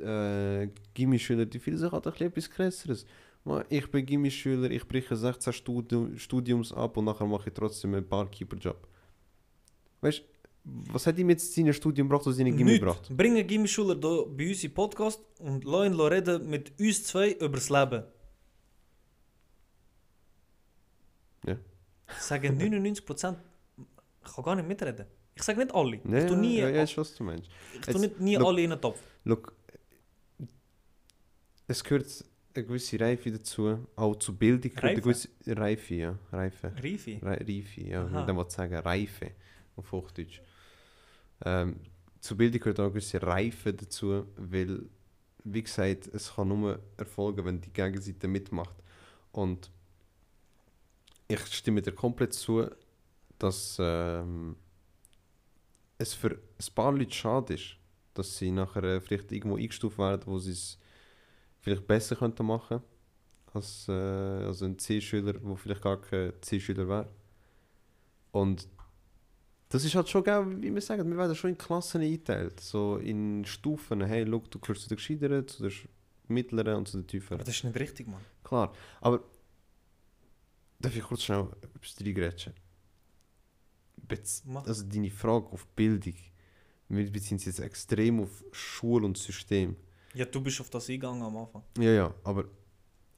[0.00, 3.06] äh, Gimmi-Schüler, die fühlen sich halt ein bisschen etwas.
[3.44, 7.94] Man, Ich bin Gimmi-Schüler, ich breche 16 Studium, Studiums ab und nachher mache ich trotzdem
[7.94, 8.86] einen Barkeeper-Job.
[10.00, 10.22] Weißt du,
[10.64, 12.80] was hat ihm jetzt sein Studium gebracht, was seine Gimmi Nicht.
[12.80, 13.08] gebracht?
[13.16, 17.32] Bringen Gimmi-Schüler hier bei uns in den Podcast und lassen ihn reden mit uns zwei
[17.32, 18.04] über das Leben.
[21.46, 21.56] Ja.
[22.08, 23.36] Ich sage 99%,
[24.24, 25.06] ich kann gar nicht mitreden.
[25.34, 26.00] Ich sage nicht alle.
[26.04, 27.48] Ja, ich tue nie, ja, ja, ist was du meinst.
[27.74, 28.46] ich tue nicht nie look.
[28.48, 29.00] alle in den Topf.
[29.24, 29.54] Look,
[31.66, 35.00] es gehört eine gewisse Reife dazu, auch zur Bildung gehört eine Reife?
[35.02, 36.72] gewisse Reife, ja, Reife.
[36.76, 37.18] Reife.
[37.22, 38.06] Re Reife, ja, Aha.
[38.08, 39.30] ich würde mal sagen Reife
[39.76, 40.42] auf Hochdeutsch.
[41.44, 41.76] Ähm,
[42.20, 44.82] zur Bildung gehört auch eine gewisse Reife dazu, weil,
[45.44, 48.76] wie gesagt, es kann nur erfolgen, wenn die Gegenseite mitmacht.
[49.32, 49.70] Und
[51.28, 52.68] ich stimme dir komplett zu,
[53.38, 54.56] dass ähm,
[55.98, 57.76] es für ein paar Leute schade ist,
[58.14, 60.78] dass sie nachher äh, vielleicht irgendwo eingestuft werden, wo sie es
[61.60, 62.82] vielleicht besser könnten machen
[63.52, 67.08] als äh, also ein C-Schüler, der vielleicht gar kein C-Schüler wäre.
[68.32, 68.68] Und
[69.70, 72.96] das ist halt schon, gell, wie wir sagen, wir werden schon in Klassen eingeteilt, so
[72.96, 74.02] in Stufen.
[74.02, 75.72] Hey, look, du gehörst zu den Gescheiteren, zu den
[76.26, 77.36] Mittleren und zu den Tieferen.
[77.36, 78.20] Aber das ist nicht richtig, Mann.
[78.42, 79.22] Klar, aber
[80.80, 82.52] darf ich kurz schnell etwas reingrätschen?
[83.96, 84.42] Bez-.
[84.66, 86.16] Also deine Frage auf Bildung,
[86.88, 89.76] wir beziehen uns jetzt extrem auf Schule und System.
[90.14, 91.62] Ja, du bist auf das eingegangen am Anfang.
[91.78, 92.46] Ja, ja, aber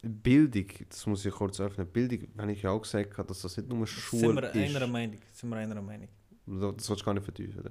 [0.03, 3.57] Bildung, das muss ich kurz öffnen, Bildung, wenn ich ja auch gesagt habe, dass das
[3.57, 4.77] nicht nur Sind Schule wir ist.
[4.77, 5.19] einer Meinung.
[5.33, 6.09] Sind wir einer Meinung.
[6.47, 7.63] Das das sollst du gar nicht vertiefen.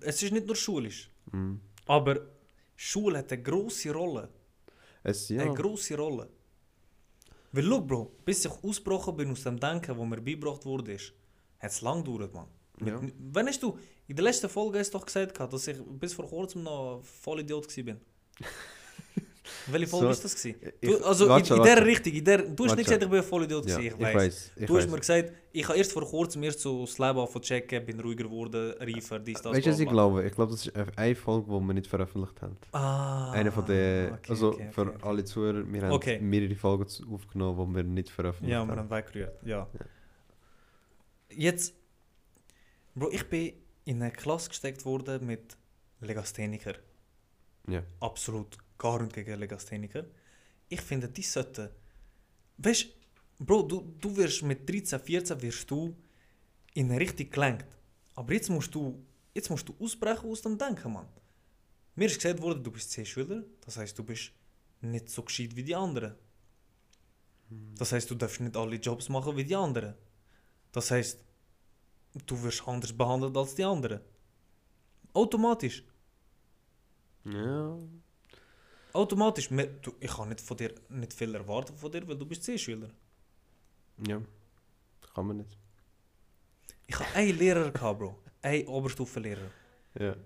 [0.00, 1.10] Es ist nicht nur schulisch.
[1.30, 1.60] Mhm.
[1.86, 2.20] Aber
[2.76, 4.28] Schule hat eine grosse Rolle.
[5.02, 6.28] Es, ja, Eine grosse Rolle.
[7.52, 11.12] Weil, schau, Bro, bis ich ausgebrochen bin aus dem Denken, wo mir beigebracht wurde, ist,
[11.58, 12.48] hat es lang gedauert, Mann.
[12.84, 13.00] Ja.
[13.32, 16.26] Wann hast du, in der letzten Folge hast du doch gesagt, dass ich bis vor
[16.26, 17.96] kurzem noch voll Idiot war.
[19.66, 20.34] Welche Folge So, war das?
[20.42, 20.72] Gewesen?
[20.80, 21.86] ich- Du, also warte in, in dieser warte.
[21.86, 23.66] Richtung, in der, du hast Warte nicht gesagt, ich bin ein Vollidiot.
[23.68, 24.50] ja, ich weiß.
[24.66, 27.98] Du hast mir gesagt, ich habe erst vor kurzem erst so das Leben checken, bin
[28.00, 30.24] ruhiger geworden, reifer, dies, das, Weißt du, was ich glaube?
[30.24, 32.56] Ich glaube, das ist eine Folge, die wir nicht veröffentlicht haben.
[32.70, 37.68] Ah, Eine von okay, also okay, für okay, alle Zuhörer, wir haben mehrere Folgen aufgenommen,
[37.70, 38.78] die wir nicht veröffentlicht Ja, wir haben.
[38.78, 39.66] haben weggerührt, ja.
[39.72, 39.86] Ja.
[41.34, 41.74] Jetzt,
[42.94, 45.56] Bro, ich bin in eine Klasse gesteckt worden mit
[46.00, 46.74] Legastheniker.
[47.68, 47.82] Ja.
[48.00, 50.04] Absolut gar nicht gegen Legastheniker.
[50.68, 51.68] Ich finde, die sollten...
[52.58, 55.96] Weißt du, Bro, du, du wirst mit 13, 14 wirst du
[56.74, 57.66] in eine Richtung gelenkt.
[58.14, 59.04] Aber jetzt musst du,
[59.34, 61.08] jetzt musst du ausbrechen aus dem Denken, Mann.
[61.94, 64.32] Mir ist gesagt worden, du bist C-Schüler, das heißt, du bist
[64.80, 66.14] nicht so gescheit wie die anderen.
[67.76, 69.94] Das heißt, du darfst nicht alle Jobs machen wie die anderen.
[70.70, 71.22] Das heißt,
[72.26, 74.00] du wirst anders behandelt als die anderen.
[75.12, 75.84] Automatisch.
[77.24, 77.78] Ja.
[78.94, 79.50] Automatisch.
[79.50, 82.42] Mir- Du, ich kann nicht von dir nicht viel erwarten von dir, weil du bist
[82.44, 82.90] C-Schüler.
[84.06, 84.20] Ja.
[85.14, 85.56] Kann man nicht.
[86.86, 88.16] Ich hatte einen Lehrer, gehabt, Bro.
[88.42, 89.50] Einen Oberstufenlehrer.
[89.98, 90.16] Ja.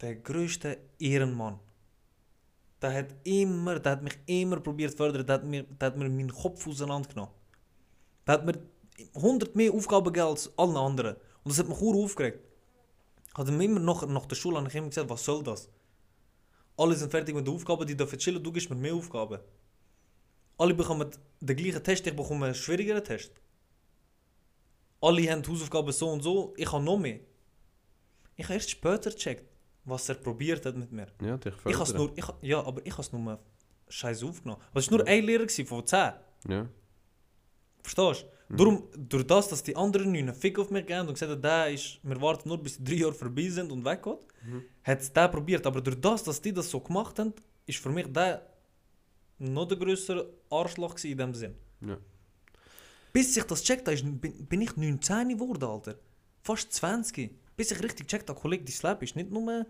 [0.00, 1.58] Der größte Ehrenmann.
[2.82, 5.24] Der hat immer, der hat mich immer probiert zu fördern.
[5.26, 7.32] Der hat mir, der hat mir meinen Kopf auseinandergenommen.
[8.26, 8.58] Der hat mir
[9.14, 11.16] 100 mehr Aufgaben gegeben als allen anderen.
[11.42, 12.40] Und das hat mich auch aufgeregt.
[13.36, 15.68] Ich mir immer nach, nach der Schule habe ich immer gesagt, was soll das?
[16.76, 19.38] Alle sind fertig mit den Aufgaben, die dürfen chillen, du gibst mir mehr Aufgaben.
[20.58, 21.10] Alle bekommen
[21.40, 23.32] den gleichen Test, ich bekomme einen schwierigeren Test.
[25.00, 27.20] Alle haben Hausaufgaben so und so, ich habe noch mehr.
[28.36, 29.44] Ich habe erst später gecheckt,
[29.84, 31.06] was er probiert hat mit mir.
[31.20, 33.38] Ja, dich Ich has nur, ich, ja, aber ich habe es nur
[33.88, 34.60] scheiße aufgenommen.
[34.74, 36.12] Es war nur ein Lehrer von 10.
[36.48, 36.68] Ja.
[37.82, 38.33] Verstehst du?
[38.48, 38.56] Mhm.
[38.56, 41.42] Darum, durch das, dass die anderen neun einen Fick auf mich gegeben und gesagt haben,
[41.42, 44.62] der ist, wir warten nur bis die drei Jahre vorbei sind und weggeht, Mhm.
[44.82, 45.66] hat es der probiert.
[45.66, 47.32] Aber durch das, dass die das so gemacht haben,
[47.66, 48.46] ist für mich der
[49.38, 51.54] noch der größere Arschloch in dem Sinn.
[51.80, 51.98] Ja.
[53.12, 55.96] Bis ich das checkt habe, bin, bin ich 19 geworden, Alter.
[56.42, 57.30] Fast 20.
[57.56, 59.66] Bis ich richtig checkt habe, Kollege, dein Leben ist nicht nur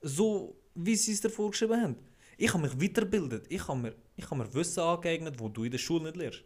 [0.00, 1.96] so, wie sie es dir vorgeschrieben haben.
[2.38, 3.46] Ich habe mich weitergebildet.
[3.48, 6.44] Ich habe mir, ich habe mir Wissen angeeignet, wo du in der Schule nicht lernst.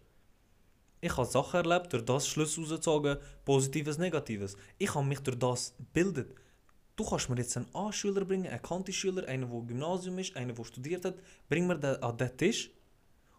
[1.01, 4.57] Ich habe Sachen erlebt, durch das Schlüsse rausgezogen, Positives, Negatives.
[4.79, 6.35] Ich habe mich durch das gebildet.
[6.97, 10.65] Du kannst mir jetzt einen A-Schüler bringen, einen Kanti-Schüler, einen, der Gymnasium ist, einen, der
[10.65, 11.17] studiert hat.
[11.49, 12.71] Bring mir den an den Tisch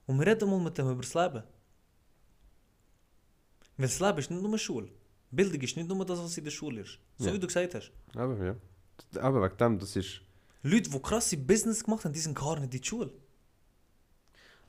[0.05, 1.43] und wir reden mal mit dem über das Leben.
[3.78, 4.89] Weil das Leben ist nicht nur Schule.
[5.32, 6.99] Bildung ist nicht nur das, was in der Schule ist.
[7.18, 7.34] So Ja.
[7.34, 7.91] wie du gesagt hast.
[8.16, 8.55] Aber ja.
[9.20, 10.22] Aber wegen dem, das ist...
[10.64, 13.12] Leute, die krasse Business gemacht haben, die sind gar nicht in die Schule.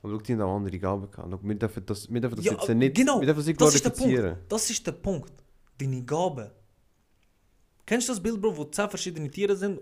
[0.01, 1.27] Aber schau, die haben auch andere Gaben gehabt.
[1.31, 2.95] Schau, Wir dürfen das, wir dürfen das Ja, jetzt nicht...
[2.95, 3.19] genau.
[3.21, 4.37] Wir dürfen Das ist der glorifizieren.
[4.47, 5.31] Das ist der Punkt.
[5.77, 6.49] Deine Gaben.
[7.85, 9.79] Kennst du das Bild, Bro, wo zehn verschiedene Tiere sind?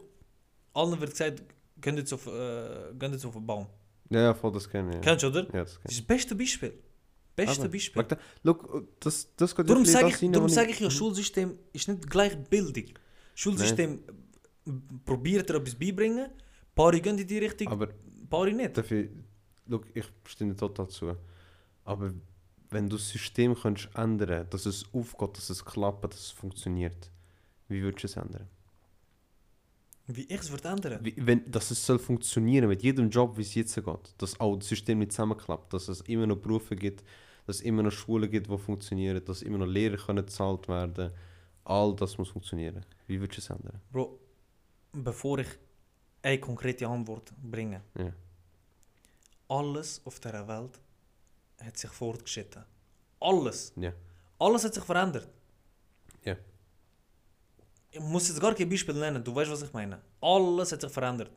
[0.73, 1.43] Allen wird gesagt,
[1.81, 3.67] gehen jetzt auf, äh, gehen jetzt auf einen Baum.
[4.09, 4.95] Ja, ja, voll, das kenne ich.
[4.95, 5.01] Ja.
[5.01, 5.43] Kennst du, oder?
[5.53, 6.73] Ja, das Das kenne ist das beste Beispiel.
[7.35, 8.03] Beste Aber, Beispiel.
[8.03, 11.59] Dem- Schau, das, das geht Darum sage das ich, darum wo sag ich ja, Schulsystem
[11.73, 12.85] ist nicht gleich Bildung.
[13.35, 13.99] Schulsystem
[14.65, 14.71] äh,
[15.05, 16.29] probiert dir etwas beibringen,
[16.73, 17.89] Paare gehen in die Richtung, Aber
[18.29, 18.75] Paare nicht.
[18.77, 19.07] dafür...
[19.69, 21.15] Schau, ich stimme total zu.
[21.83, 22.13] Aber
[22.69, 27.11] wenn du das System könntest ändern dass es aufgeht, dass es klappt, dass es funktioniert,
[27.69, 28.47] wie würdest du es ändern?
[30.07, 30.99] Wie ich es würde ändern.
[31.03, 34.13] Wie, wenn, dass es soll funktionieren mit jedem Job, wie es jetzt geht.
[34.17, 35.73] Dass auch das System nicht zusammenklappt.
[35.73, 37.03] Dass es immer noch Berufe gibt,
[37.45, 41.11] dass es immer noch Schulen gibt, die funktionieren, dass immer noch Lehrer können bezahlt werden
[41.65, 42.85] All das muss funktionieren.
[43.07, 43.81] Wie würdest du es ändern?
[43.91, 44.17] Bro,
[44.93, 45.47] bevor ich
[46.21, 47.81] eine konkrete Antwort bringe.
[47.97, 48.13] Ja.
[49.47, 50.79] Alles auf dieser Welt
[51.61, 52.63] hat sich fortgeschritten.
[53.19, 53.73] Alles.
[53.75, 53.93] Ja.
[54.39, 55.27] Alles hat sich verändert.
[56.23, 56.35] Ja.
[57.91, 60.01] Ich muss jetzt gar kein Beispiel nennen, du weißt, was ich meine.
[60.21, 61.31] Alles hat sich verändert.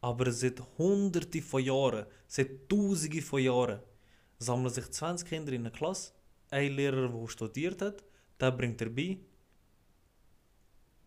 [0.00, 3.80] Aber seit hunderte von Jahren, seit tausende von Jahren,
[4.38, 6.12] sammeln sich 20 Kinder in einer Klasse.
[6.50, 8.04] Ein Lehrer, der studiert hat,
[8.38, 9.18] der bringt er bei.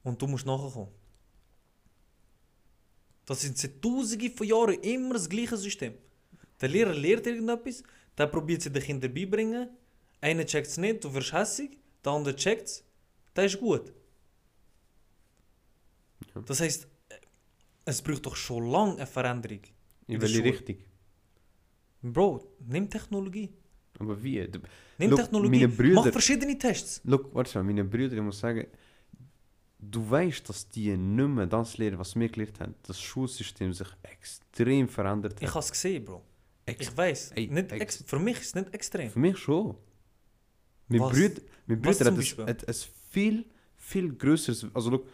[0.04, 0.90] Und du musst nachkommen.
[3.26, 5.94] Das sind seit tausende von Jahren immer das gleiche System.
[6.62, 7.84] Der Lehrer lehrt irgendetwas,
[8.18, 9.70] der probiert es den Kindern beibringen.
[10.22, 11.78] Einer checkt es nicht, du wirst hässig.
[12.04, 12.84] Der andere checkt es,
[13.36, 13.94] der ist gut.
[16.34, 16.42] Ja.
[16.42, 16.88] Das heisst,
[17.86, 19.62] es braucht doch schon lange eine Veränderung.
[20.08, 20.44] In welche.
[20.44, 20.78] Richtung?
[22.02, 23.50] Bro, nimm Technologie.
[24.00, 24.48] Aber wie?
[24.48, 24.60] Du-
[25.00, 25.68] Nimm Look, Technologie.
[25.68, 27.02] Brüder- Mach verschiedene Tests.
[27.04, 28.66] Look, warte schon, meine Brüder, ich muss sagen,
[29.80, 32.76] du weißt, dass die nicht mehr das lernen, was wir gelernt haben.
[32.84, 35.56] Das Schulsystem sich extrem verändert Ich hat.
[35.56, 36.24] habe es gesehen, Bro.
[36.68, 37.32] Ex- Ich weiß.
[37.36, 39.10] Ey, Nicht ex- für mich ist es nicht extrem.
[39.10, 39.76] Für mich schon.
[40.90, 41.12] Mein Was?
[41.18, 42.76] Bruder, mein Bruder hat, ein, hat ein
[43.10, 43.46] viel,
[43.76, 44.66] viel grösseres...
[44.74, 45.08] Also look,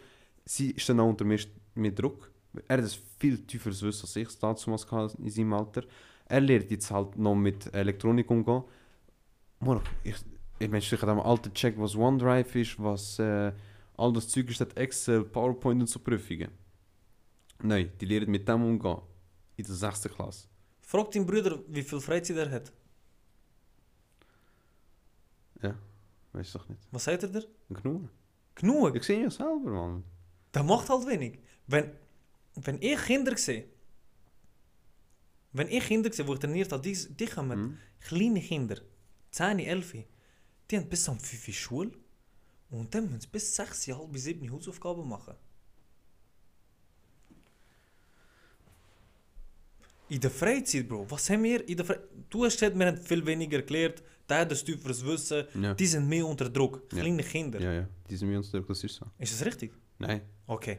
[0.44, 1.38] sie ist dann auch unter mir,
[1.74, 2.30] mir Druck.
[2.68, 4.86] Er hat ein viel tieferes Wissen als ich damals
[5.16, 5.82] in seinem Alter.
[6.26, 8.62] Er lernt jetzt halt noch mit Elektronik umgehen.
[9.60, 10.14] Mann, ich,
[10.58, 13.52] ich meine, ich habe am alten Check, was OneDrive ist, was äh,
[13.96, 16.50] all das Zeug ist, hat Excel, PowerPoint und so Prüfungen.
[17.62, 18.98] Nein, die lernen mit dem umgehen.
[19.56, 20.02] In der 6.
[20.14, 20.48] Klasse.
[20.94, 22.72] Frag deinen Bruder, wie viel Freizeit er hat.
[25.60, 25.74] Ja,
[26.32, 26.86] weiß doch nicht.
[26.92, 27.44] Was sagt er dir?
[27.68, 28.10] Genug.
[28.54, 28.94] Genug.
[28.94, 30.04] Ich sehe ja selber, Mann.
[30.54, 31.40] Der macht halt wenig.
[31.66, 31.90] Wenn,
[32.54, 33.64] wenn ich Kinder sehe,
[35.52, 37.78] wenn ich Kinder sehe, wo ich trainiert habe, die, die kommen Hm?
[37.98, 38.76] kleine Kinder,
[39.32, 39.96] 10, 11,
[40.70, 41.90] die haben bis um 5 Uhr Schule
[42.70, 45.34] und dann müssen sie bis 6, halb 7 Hausaufgaben machen.
[50.08, 52.08] In der Freizeit, Bro, was haben wir in der Freizeit?
[52.30, 55.74] Du hast gesagt, wir haben viel weniger gelernt, der hat ein tieferes Wissen, Ja.
[55.74, 57.00] die sind mehr unter Druck, Ja.
[57.00, 57.60] kleine Kinder.
[57.60, 59.06] Ja, ja, die sind mir uns das ist so.
[59.18, 59.72] Ist das richtig?
[59.98, 60.20] Nein.
[60.46, 60.78] Okay.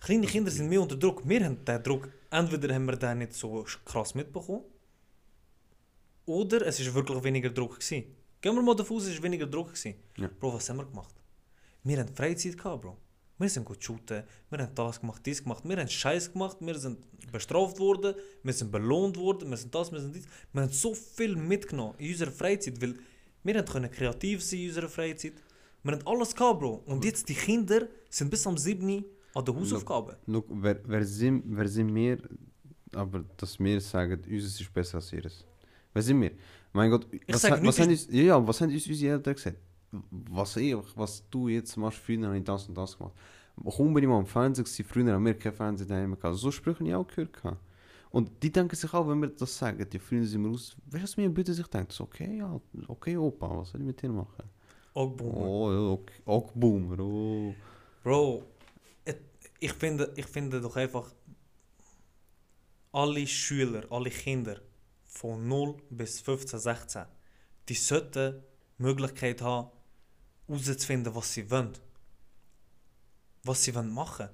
[0.00, 1.26] Kleine Kinder sind mehr unter Druck.
[1.28, 4.62] Wir haben den Druck, entweder haben wir den nicht so krass mitbekommen,
[6.24, 8.04] oder es ist wirklich weniger Druck gewesen.
[8.40, 9.94] Gehen wir mal davon aus, es ist weniger Druck gewesen.
[10.18, 10.28] Ja.
[10.40, 11.14] Bro, was haben wir gemacht?
[11.84, 12.96] Wir haben Freizeit gehabt, Bro.
[13.38, 16.74] Wir sind gut shooten, wir haben das gemacht, dies gemacht, wir haben Scheiß gemacht, wir
[16.78, 16.98] sind
[17.30, 20.24] bestraft worden, wir sind belohnt worden, wir sind das, wir sind dies.
[20.54, 22.94] Wir haben so viel mitgenommen in unserer Freizeit, weil
[23.44, 25.34] wir können kreativ sein in unserer Freizeit.
[25.82, 26.82] Wir haben alles gehabt, Bro.
[26.86, 29.04] Und jetzt die Kinder sind bis am 7.
[29.34, 30.16] an der Hausaufgaben.
[30.26, 32.18] Look, wer, wer, sind, wer sind wir,
[32.94, 35.44] aber dass wir sagen, unseres ist besser als ihres?
[35.92, 36.32] Wer sind wir?
[36.72, 39.58] Mein Gott, was, sag ha- nicht, was, haben ja, was haben uns unsere Eltern gesagt?
[40.10, 43.14] Was, ich, was du jetzt machst, früher habe ich das und das gemacht.
[43.64, 46.36] Kaum bin ich mal am Fernsehen gewesen, früher haben wir kein Fernsehen daheim gehabt.
[46.36, 47.32] So Sprüche habe ich auch gehört.
[47.32, 47.60] gehabt.
[48.10, 50.94] Und die denken sich auch, wenn wir das sagen, die früher sind wir aus, weißt
[50.94, 51.92] du, was mir bitte sich denkt?
[51.92, 54.44] So, okay, ja, okay, Opa, was soll ich mit dir machen?
[54.94, 55.36] Auch Boomer.
[55.36, 57.54] Oh, okay, auch Boomer, oh.
[58.02, 58.44] Bro,
[59.60, 61.12] ich finde, ich finde doch einfach,
[62.92, 64.60] alle Schüler, alle Kinder
[65.04, 67.04] von 0 bis 15, 16,
[67.68, 68.42] die sollten
[68.78, 69.70] Möglichkeit haben,
[70.48, 71.72] herauszufinden, was sie wollen.
[73.44, 74.28] Was sie wollen machen.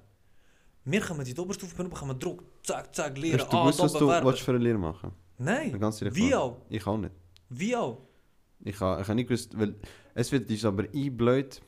[0.85, 3.79] Wir kommen in die Oberstufe, wir bekommen Druck, zack, zack, lernen, Hast du ah, gewusst,
[3.79, 5.79] da was du willst für eine Lehre machen Nein,
[6.13, 7.13] wie auch, Ich auch nicht.
[7.49, 8.01] wie auch.
[8.65, 9.75] Ich habe ich ha nicht gewusst, weil
[10.13, 11.61] es wird uns aber einblöd,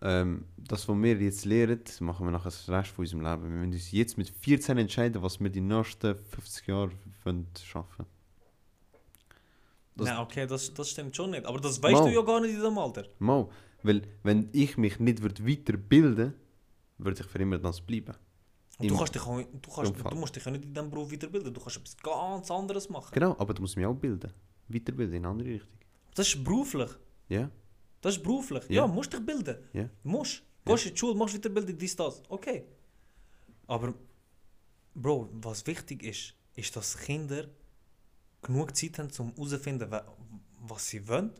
[0.00, 3.42] ähm, das, was wir jetzt lernen, machen wir nachher das Rest von unserem Leben.
[3.44, 6.90] Wir müssen uns jetzt mit 14 entscheiden, was wir die nächsten 50 Jahre
[7.24, 8.06] wollen schaffen
[9.96, 11.44] Das- Nein, okay, das, das stimmt schon nicht.
[11.44, 12.10] Aber das weißt Mal.
[12.10, 13.04] du ja gar nicht in diesem Alter.
[13.18, 13.48] Mal,
[13.82, 16.34] weil wenn ich mich nicht würd weiterbilden
[16.98, 18.14] würde, ich für immer das bleiben.
[18.78, 21.12] Und du, kannst dich auch, du, kannst, du musst dich ja nicht in diesem Beruf
[21.12, 21.52] weiterbilden.
[21.52, 23.10] Du kannst etwas ganz anderes machen.
[23.12, 24.32] Genau, aber du musst mich auch bilden.
[24.68, 25.78] Weiterbilden in eine andere Richtung.
[26.14, 26.90] Das ist beruflich.
[27.28, 27.50] Ja?
[28.00, 28.64] Das ist beruflich.
[28.68, 28.82] Ja.
[28.82, 29.56] Ja, musst dich bilden.
[29.72, 29.88] Ja.
[30.02, 30.42] Musst.
[30.64, 32.22] Gehst in die Schule, machst Weiterbildung, dies, das.
[32.28, 32.64] Okay.
[33.66, 33.94] Aber,
[34.94, 37.46] Bro, was wichtig ist, ist, dass Kinder
[38.42, 40.04] genug Zeit haben, um herauszufinden, wa-
[40.60, 41.30] was sie wollen.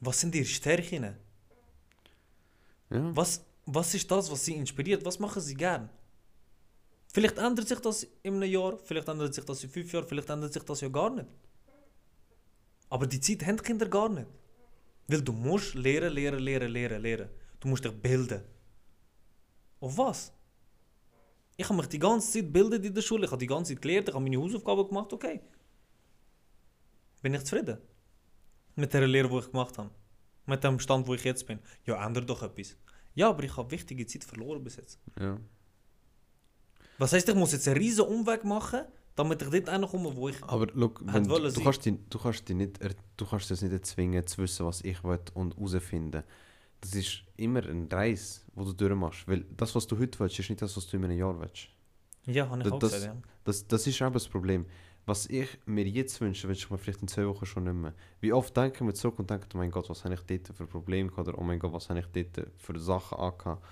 [0.00, 1.16] Was sind ihre Stärken?
[2.90, 3.16] Ja.
[3.16, 5.04] Was, was ist das, was sie inspiriert?
[5.04, 5.90] Was machen sie gern?
[7.12, 10.28] Vielleicht ändert sich das in einem Jahr, vielleicht ändert sich das in fünf Jahren, vielleicht
[10.30, 11.26] ändert sich das ja gar nicht.
[12.90, 14.26] Aber die Zeit haben die Kinder gar nicht.
[15.06, 17.28] Weil du musst lehren, lehren, lehren, lehren, lehren.
[17.60, 18.42] Du musst dich bilden.
[19.80, 20.32] Auf was?
[21.56, 23.82] Ich habe mich die ganze Zeit bildet in der Schule, ich habe die ganze Zeit
[23.82, 25.40] gelernt, ich habe meine Hausaufgaben gemacht, okay.
[27.22, 27.78] Bin ich zufrieden?
[28.76, 29.90] Mit der Lehre, die ich gemacht habe.
[30.46, 31.58] Mit dem Stand, wo ich jetzt bin.
[31.84, 32.76] Ja, ändert doch etwas.
[33.14, 34.98] Ja, aber ich habe wichtige Zeit verloren bis jetzt.
[35.18, 35.38] ja.
[36.98, 38.80] Was heißt, ich muss jetzt einen riesen Umweg machen,
[39.14, 40.42] damit ich dort hinkomme, wo ich...
[40.42, 42.80] Aber look, wenn du, du, kannst dich, du, kannst dich nicht,
[43.16, 46.24] du kannst das nicht erzwingen, zu wissen, was ich will und herausfinden.
[46.80, 49.28] Das ist immer ein Reis, wo du durchmachst.
[49.28, 51.68] Weil das, was du heute willst, ist nicht das, was du in einem Jahr willst.
[52.26, 53.22] Ja, habe ich Das- auch das- gesagt, ja.
[53.44, 54.66] Das, das ist eben das Problem.
[55.08, 57.94] Was ich mir jetzt wünsche, wünsche ich mir vielleicht in zwei Wochen schon nicht mehr.
[58.20, 60.66] Wie oft denken wir zurück und denken, oh mein Gott, was habe ich dort für
[60.66, 61.28] Probleme gehabt?
[61.28, 63.64] Oder oh mein Gott, was habe ich dort für Sachen angehabt?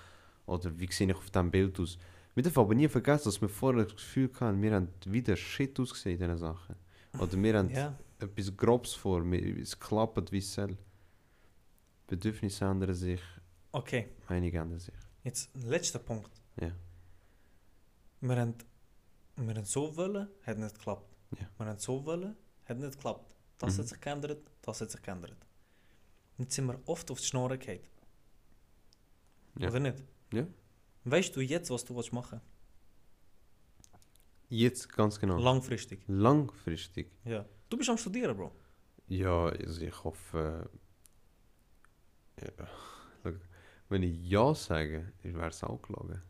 [0.47, 1.99] Oder wie sehe ich auf diesem Bild aus?
[2.35, 5.79] Wir dürfen aber nie vergessen, dass wir vorher das Gefühl hatten, wir haben wieder Shit
[5.79, 6.75] ausgesehen in diesen Sachen.
[7.19, 10.75] Oder wir haben Ja, etwas Grobes vor, es klappt wie es soll.
[12.07, 13.21] Bedürfnisse ändern sich,
[13.73, 14.09] okay.
[14.27, 14.95] Meinungen ändern sich.
[15.23, 16.31] Jetzt, letzter Punkt.
[16.59, 16.73] Ja.
[18.23, 18.55] Wir haben,
[19.37, 21.16] wir haben so wollen, hat nicht geklappt.
[21.33, 21.49] Ja.
[21.59, 23.35] Wir haben so wollen, hat nicht geklappt.
[23.59, 23.81] Das Mhm.
[23.81, 25.37] hat sich geändert, das hat sich geändert.
[26.39, 27.81] Jetzt sind wir oft auf die Schnorren gefallen.
[29.59, 29.69] Ja.
[29.71, 30.03] Oder nicht?
[30.33, 30.47] Ja.
[31.05, 32.41] Weißt du jetzt, was du willst machen
[34.49, 35.39] Jetzt ganz genau.
[35.39, 36.05] Langfristig.
[36.07, 37.11] Langfristig.
[37.25, 37.45] Ja.
[37.69, 38.53] Du bist am Studieren, Bro.
[39.09, 40.71] Ja, also ich hoffe.
[42.41, 42.69] Ja,
[43.89, 46.23] wenn ich Ja sage, wäre es auch gelogen.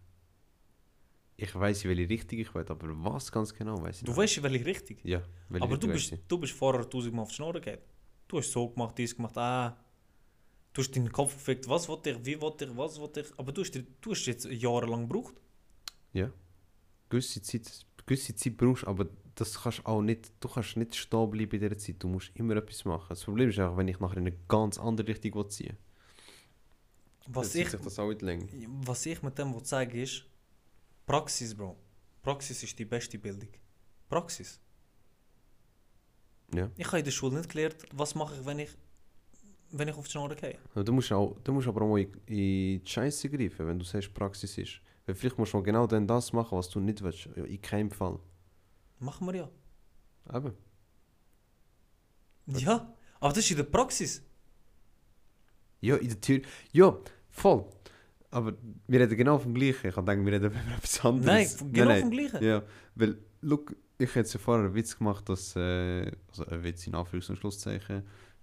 [1.39, 4.18] Ich weiß, welche Richtung ich will, aber was ganz genau weiß ich Du nicht.
[4.18, 4.97] weißt, welche Richtung.
[5.05, 6.26] Ja, welche Aber du Richtung bist, weiss ich.
[6.26, 7.80] du bist vorher tausendmal auf die Schnorren gefallen.
[8.28, 9.76] Du hast so gemacht, dies gemacht, ah.
[10.72, 13.26] Du hast deinen Kopf gefickt, was wollte ich, wie wollte ich, was wollte ich.
[13.39, 15.34] Aber du hast, du hast jetzt jahrelang gebraucht.
[17.09, 19.07] Gewisse Zeit, gewisse Zeit brauchst du, aber
[19.37, 21.97] das kannst auch nicht, du kannst nicht stehen bleiben in dieser Zeit.
[22.03, 23.07] Du musst immer etwas machen.
[23.11, 25.76] Das Problem ist auch, wenn ich nachher in eine ganz andere Richtung will ziehen
[27.28, 28.49] Was ich, das auch in die Länge.
[28.84, 30.24] was ich mit dem will sagen ist,
[31.07, 31.76] Praxis, Bro.
[32.22, 33.48] Praxis ist die beste Bildung.
[34.09, 34.61] Praxis.
[36.52, 36.70] Ja.
[36.76, 38.70] Ich habe in der Schule nicht gelernt, was mache ich, wenn ich,
[39.70, 40.59] wenn ich auf die Schnorren gehe.
[40.74, 43.84] Du musst, auch, du musst aber auch mal in, in die Scheiße greifen, wenn du
[43.84, 44.80] sagst, Praxis ist.
[45.07, 47.26] Weil vielleicht musst du genau dann das machen, was du nicht willst.
[47.26, 48.18] In keinem Fall.
[48.98, 49.50] Machen wir ja.
[50.34, 50.54] Eben.
[52.46, 54.22] Ja, aber das ist in der Praxis.
[55.80, 56.42] Ja, in der Tür.
[56.72, 56.98] Ja,
[57.30, 57.68] voll.
[58.37, 58.53] Aber
[58.87, 59.89] wir reden genau vom Gleichen.
[59.89, 61.59] Ich denke, wir reden über etwas anderes.
[61.59, 62.45] Nein, genau nein, vom Gleichen.
[62.45, 62.62] Ja,
[62.95, 66.95] weil, look, ich hätte ja vorher einen Witz gemacht, dass, äh, also ein Witz in
[66.95, 68.03] Anführungs- und Schlusszeichen,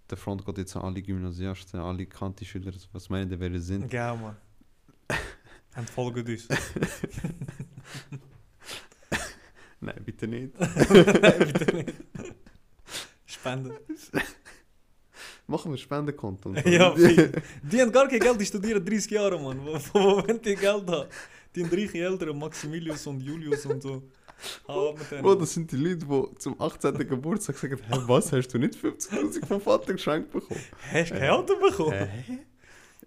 [0.10, 3.94] der Front geht jetzt an alle Gymnasiasten, alle Kanti-Schüler, was meinen die, wer sie sind?
[3.94, 4.36] Ja, Mann.
[5.78, 6.48] Und folgt uns.
[9.80, 10.60] Nein, bitte nicht.
[10.60, 11.94] Nein, bitte nicht.
[13.28, 13.74] Spenden.
[15.48, 16.54] Machen wir Spendenkonto.
[16.66, 16.94] Ja.
[16.96, 19.60] Die haben gar kein Geld, die studieren 30 Jahre, Mann.
[19.64, 21.10] Wo, wo, wo wollen die Geld haben?
[21.56, 24.04] Die haben reiche Eltern, Maximilius und Julius und so.
[24.68, 25.22] Hau ab mit denen.
[25.22, 26.98] Bro, das sind die Leute, die zum 18.
[27.08, 30.60] Geburtstag sagen, hä, was, hast du nicht 50'000 vom Vater geschenkt bekommen?
[30.91, 31.94] Hast du kein Auto bekommen?
[31.94, 32.39] Hä?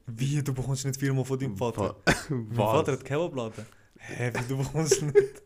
[0.07, 1.97] Wie, du bekommst nicht viermal von deinem Vater?
[2.05, 2.70] Wa- Mein Was?
[2.72, 3.66] Vater hat Kebabladen.
[3.99, 5.16] Hä, wie, du bekommst nicht?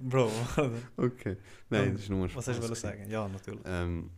[0.00, 0.70] Bro, warte.
[0.96, 1.36] Okay.
[1.70, 3.08] Nein, das ist nur ein was hast du sagen?
[3.08, 3.60] Ja, natürlich.
[3.64, 4.10] Ähm,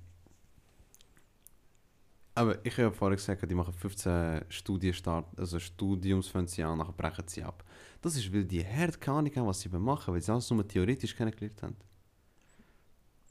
[2.41, 7.65] aber ich habe vorher gesagt, die machen 15 Studienstart, also Studiumsfinanzial, nachher brechen sie ab.
[8.03, 10.67] Das ist, weil die hart keine Ahnung haben, was sie machen, weil sie alles nur
[10.67, 11.77] theoretisch kennengelernt haben.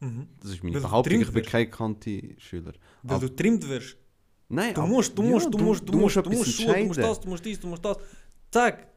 [0.02, 0.28] Mhm.
[0.42, 2.74] Das ist meine Weil du Behauptung, ich getrimmt bin kein Kanti-Schüler.
[3.04, 3.98] Weil Ab- du trimmt wirst.
[4.52, 7.20] Nein, Du musst, du ja, musst, du musst, du musst, du musst du musst das,
[7.20, 7.98] du musst dies, du musst das.
[8.52, 8.88] Zack.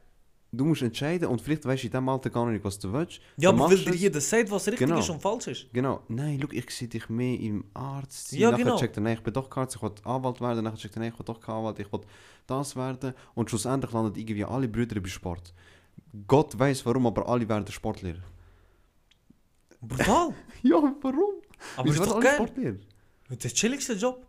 [0.55, 3.19] Du musst entscheiden und vielleicht weißt du in diesem Alter gar nicht, was du willst.
[3.37, 4.99] Ja, aber weil dir jeder sagt, was richtig Genau.
[4.99, 5.73] ist und falsch ist.
[5.73, 6.03] Genau.
[6.09, 8.31] Nein, schau, ich sehe dich mehr im Arzt.
[8.33, 8.77] Ja, nachher genau.
[8.77, 10.63] checkt er, nein, ich bin doch Arzt, ich will Anwalt werden.
[10.63, 12.01] Nachher checkt er, nein, ich will doch kein Anwalt, ich will
[12.45, 13.15] das werden.
[13.33, 15.53] Und schlussendlich landen irgendwie alle Brüder bei Sport.
[16.27, 18.19] Gott weiß warum, aber alle werden Sportlehrer.
[19.81, 20.33] Brutal.
[20.61, 21.33] Ja, warum?
[21.75, 22.35] Aber ist Wieso doch werden alle geil.
[22.35, 22.75] Sportlehrer?
[23.27, 24.25] Das ist der chilligste Job.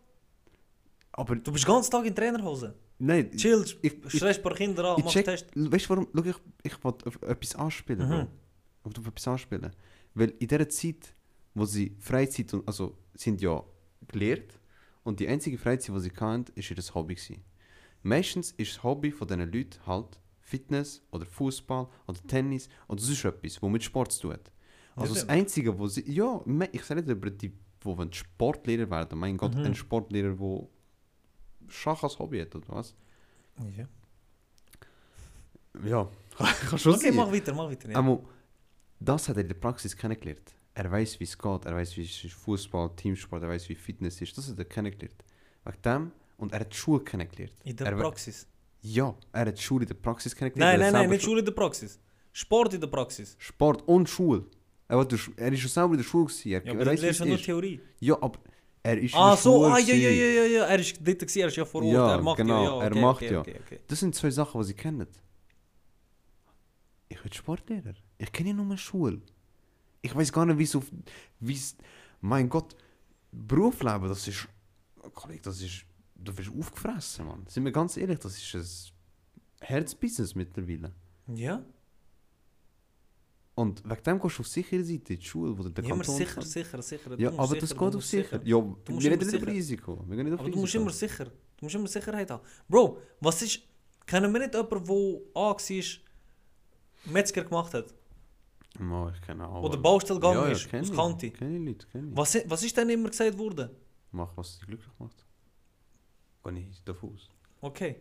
[1.13, 2.73] Aber Du bist den ganzen Tag in Trainerhose.
[2.99, 3.41] Nein, ich,
[4.07, 5.47] stresst ein paar Kinder an, ich machst check, Test.
[5.55, 6.07] weißt du warum?
[6.13, 8.07] Schau, ich, ich will auf etwas anspielen.
[8.09, 8.27] Mhm.
[8.89, 9.71] Ich auf etwas anspielen.
[10.13, 11.13] Weil in dieser Zeit,
[11.53, 13.63] wo sie Freizeit, und, also sind ja
[14.07, 14.59] gelehrt
[15.03, 17.15] und die einzige Freizeit, die sie hatten, ist ihr Hobby.
[17.15, 17.43] Gewesen.
[18.03, 23.25] Meistens ist das Hobby von diesen Leuten halt Fitness oder Fußball oder Tennis oder sonst
[23.25, 24.51] etwas, wo mit Sport zu tun hat.
[24.95, 25.27] Also das.
[25.27, 26.39] Einzige, wo sie, ja,
[26.71, 29.61] ich sage nicht über die, wollen Sportlehrer werden, mein Gott, Mhm.
[29.65, 30.67] ein Sportlehrer, der
[31.69, 32.95] Schach als Hobby hat, oder was?
[33.77, 33.87] Ja.
[35.83, 36.09] Ja,
[36.69, 37.89] kann schon Okay, mach weiter, mach weiter.
[37.89, 37.97] Ja.
[37.97, 38.23] Aber
[38.99, 40.53] das hat er in der Praxis kennengelernt.
[40.73, 44.21] Er weiß, wie es geht, er weiß, wie es Fußball, Teamsport, er weiß, wie Fitness
[44.21, 44.37] ist.
[44.37, 45.23] Das hat er kennengelernt.
[45.63, 47.53] Wegen dem, und er hat die Schule kennengelernt.
[47.63, 48.47] In der er, Praxis.
[48.81, 50.79] Ja, er hat die Schule in der Praxis kennengelernt.
[50.79, 51.99] Nein, nein, nein, nicht Schule in der Praxis.
[52.31, 53.35] Sport in der Praxis.
[53.39, 54.45] Sport und Schule.
[54.87, 56.25] Er, war durch, er ist schon selber in der Schule.
[56.25, 56.51] Gewesen.
[56.51, 57.37] Er, Ja, er aber das lernst du nur.
[57.37, 57.79] Theorie.
[57.99, 58.39] Ja, aber
[58.85, 60.63] er ist Ah, so, ah, ja, ja, ja, ja, ja.
[60.65, 61.93] Er ist dort gewesen, er ist ja vor Ort.
[61.93, 62.83] Ja, er macht genau, ja, ja.
[62.83, 63.39] er okay, macht okay, ja.
[63.39, 63.79] Okay.
[63.87, 65.07] Das sind zwei Sachen, die sie kennen.
[67.09, 67.95] Ich bin Sportlehrer.
[68.17, 69.21] Ich kenne nur eine Schule.
[70.01, 70.85] Ich weiß gar nicht, wie es auf.
[71.39, 71.75] Wie's,
[72.21, 72.75] mein Gott,
[73.31, 74.47] Berufsleben, das ist.
[75.13, 75.85] Kollege, das ist.
[76.15, 77.45] Du wirst aufgefressen, Mann.
[77.47, 78.55] Sind wir ganz ehrlich, das ist
[79.61, 80.91] ein Herzbusiness mittlerweile.
[81.27, 81.63] Ja,
[83.55, 86.15] Und wegen dem gehst du auf sichere Seite, in die Schule, wo der ja Kanton
[86.15, 86.43] sicher, kann.
[86.43, 87.09] sicher, sicher.
[87.17, 88.41] Ja, Du aber sicher, das du geht auf musst sicher.
[88.43, 89.47] Ja, wir reden nicht über sicher.
[89.47, 90.03] Risiko.
[90.07, 90.59] Wir gehen nicht auf Aber du Risiko.
[90.59, 91.25] musst immer sicher.
[91.25, 92.43] Du musst immer Sicherheit haben.
[92.67, 93.61] Bro, was ist.
[94.05, 95.85] Kennen wir nicht jemanden, der A war,
[97.05, 97.93] Metzger gemacht hat?
[98.79, 99.63] Oh, ich kenne auch.
[99.63, 100.91] Oder Baustelle gegangen ja, ja, ist, aus.
[100.95, 101.31] Kanti.
[101.31, 102.17] Kenn ich Leute, kenn ich.
[102.17, 103.69] Was, was ist denn immer gesagt worden?
[104.11, 105.25] Mach, was dich glücklich macht.
[106.43, 107.29] Geh nicht davon aus.
[107.61, 107.95] Okay.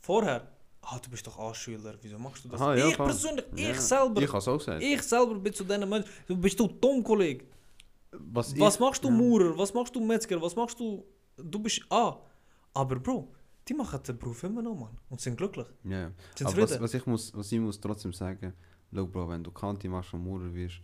[0.00, 0.52] Vorher.
[0.90, 1.94] Ah, du bist doch A-Schüler.
[2.00, 2.60] Wieso machst du das?
[2.60, 3.06] Aha, ja, ich voll.
[3.06, 3.70] persönlich, Ja.
[3.70, 4.22] ich selber.
[4.22, 4.82] Ich habe es auch gesagt.
[4.82, 6.10] Ich selber bin zu diesen Menschen.
[6.26, 7.44] Du bist du dumm, Kollege.
[8.12, 9.14] Was, Was ich- machst du ja.
[9.14, 9.58] Maurer?
[9.58, 10.40] Was machst du Metzger?
[10.40, 11.04] Was machst du.
[11.36, 12.16] Du bist A.
[12.72, 13.32] Aber Bro,
[13.66, 14.96] die machen den Beruf immer noch, Mann.
[15.10, 15.66] Und sind glücklich.
[15.84, 16.10] Ja.
[16.34, 18.54] Sind Aber was, was, ich muss, was ich muss trotzdem sagen,
[18.94, 20.80] schau Bro, wenn du Kanti machst und Maurer wirst,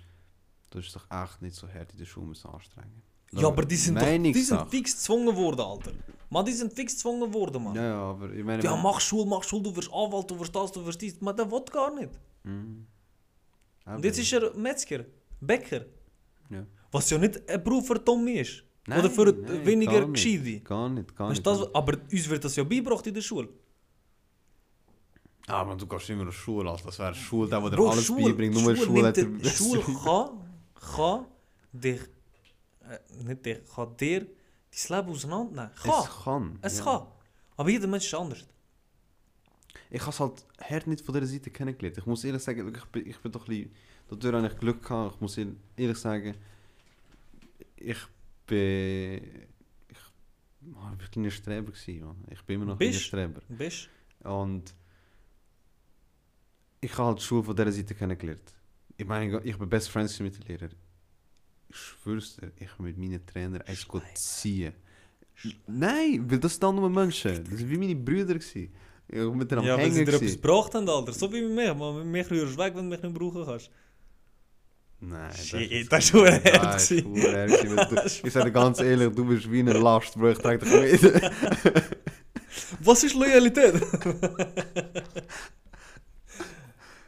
[0.70, 3.02] du bist doch echt nicht so hart in der Schule anstrengen.
[3.40, 5.92] Ja, aber die sind, doch, die sind fix gezwungen worden, Alter.
[6.30, 7.74] Mann, die sind fix gezwungen worden, Mann.
[7.74, 8.62] Ja, ja, aber ich meine...
[8.62, 11.20] Ja, mach Schule, mach Schule, du wirst Anwalt, du wirst das, du wirst dies.
[11.20, 12.10] Man, der will gar nicht.
[12.42, 12.86] Mhm.
[13.86, 15.04] Und jetzt ist er Metzger,
[15.40, 15.82] Bäcker.
[16.50, 16.64] Ja.
[16.90, 18.64] Was ja nicht ein Beruf für Tommy ist.
[18.86, 20.06] Nein, Oder für nein, weniger.
[20.06, 20.60] Gescheite.
[20.60, 21.46] Gar nicht, gar Weißt nicht.
[21.46, 23.48] das, aber uns wird das ja beigebracht in der Schule.
[25.46, 26.84] Ah, aber du gehst immer auf Schule, Alter.
[26.86, 28.54] Das wäre Schule, der, der dir Bro, alles Schule, beibringt.
[28.54, 29.12] Nur Schule, er...
[29.12, 30.30] dir- Schule kann,
[30.96, 31.24] kann
[31.72, 32.00] dich,
[32.88, 35.70] äh, nicht dich, kann dir dein Leben auseinandernehmen.
[35.76, 36.04] Kann.
[36.04, 36.58] Es kann.
[36.62, 36.84] Es ja.
[36.84, 37.06] kann.
[37.56, 38.44] Aber jeder Mensch ist anders.
[39.90, 41.98] Ich habe es halt hart nicht von dieser Seite kennengelernt.
[41.98, 43.74] Ich muss ehrlich sagen, ich bin, ich bin doch ein bisschen...
[44.08, 45.14] Dadurch habe ich Glück gehabt.
[45.14, 46.34] Ich muss ehr- ehrlich sagen,
[47.76, 47.98] ich
[48.46, 49.46] bin...
[49.88, 52.24] Ich war ein kleiner Streber gewesen, Mann.
[52.30, 53.02] Ich bin immer noch ein Bist?
[53.02, 53.40] Streber.
[53.48, 53.88] Bist
[54.24, 54.74] Und
[56.80, 58.52] ich habe halt die Schule von dieser Seite kennengelernt.
[58.96, 60.74] Ich meine, ich bin best friends mit den Lehrern.
[61.74, 64.72] Ich schwör's dir, ich bin mit meinen Trainern eins ziehen.
[65.66, 67.42] Nein, weil das sind nur Menschen.
[67.42, 68.34] Das waren wie meine Brüder.
[68.34, 68.72] Gewesen.
[69.08, 71.12] Ich war mit Ja, weil sie dir etwas gebracht haben, Alter.
[71.12, 71.74] So wie mit mir.
[71.74, 73.70] Man, mich rührst weg, wenn du mich nicht brauchen kannst.
[75.00, 76.90] Nein, Shit, das ist verdammt hart
[78.24, 80.30] Ich sage dir ganz ehrlich, du bist wie eine Last, Bro.
[80.30, 81.22] Ich trage dich mit.
[82.80, 83.74] Was ist Loyalität?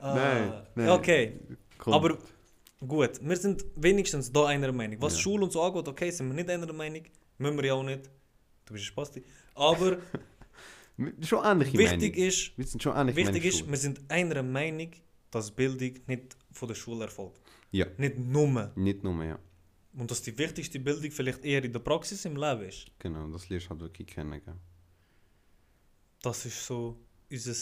[0.03, 0.89] Nein, Ah, nein.
[0.91, 1.41] Okay,
[1.79, 1.93] Komm.
[1.95, 2.19] aber
[2.81, 3.21] gut.
[3.23, 5.01] Wir sind wenigstens da einer Meinung.
[5.01, 5.21] Was Ja.
[5.21, 7.03] Schule und so angeht, okay, sind wir nicht einer Meinung.
[7.39, 8.11] Müssen wir ja auch nicht.
[8.65, 9.23] Du bist ein Spasti.
[9.55, 9.99] Aber
[11.23, 12.29] Schon ähnliche wichtig Meinung.
[12.29, 14.91] ist, Wir sind schon ähnlich wichtig ist, wir sind einer Meinung,
[15.31, 17.39] dass Bildung nicht von der Schule erfolgt.
[17.71, 17.87] Ja.
[17.99, 18.73] Nicht nur.
[18.77, 19.39] Nicht nur, ja.
[19.93, 22.87] Und dass die wichtigste Bildung vielleicht eher in der Praxis im Leben ist.
[22.99, 24.41] Genau, das lernst du halt wirklich kennen.
[24.43, 24.55] Gell?
[26.23, 26.99] Das ist so
[27.31, 27.55] unser,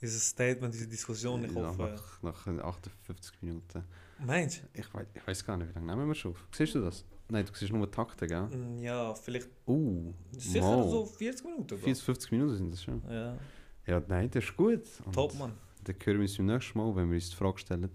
[0.00, 1.44] unser Statement, unsere Diskussion.
[1.44, 1.82] Ich Ja, hoffe.
[2.22, 3.84] nach, nach 58 Minuten.
[4.24, 6.46] Meinst Ich weiß, ich weiß gar nicht, wie lange nehmen wir schon auf.
[6.52, 7.04] Siehst du das?
[7.30, 8.48] Nein, du siehst nur Takte, gell?
[8.50, 8.56] du?
[8.56, 10.88] Mm, Ja, vielleicht Uh, sicher mal.
[10.88, 11.66] so 40 Minuten.
[11.66, 11.76] bro.
[11.76, 13.02] 40, 50 Minuten sind das schon.
[13.08, 13.36] Ja,
[13.86, 14.82] Ja, nein, das ist gut.
[15.04, 15.52] Und top, Mann.
[15.84, 17.90] Dann hören wir uns beim nächsten Mal, wenn wir uns die Frage stellen,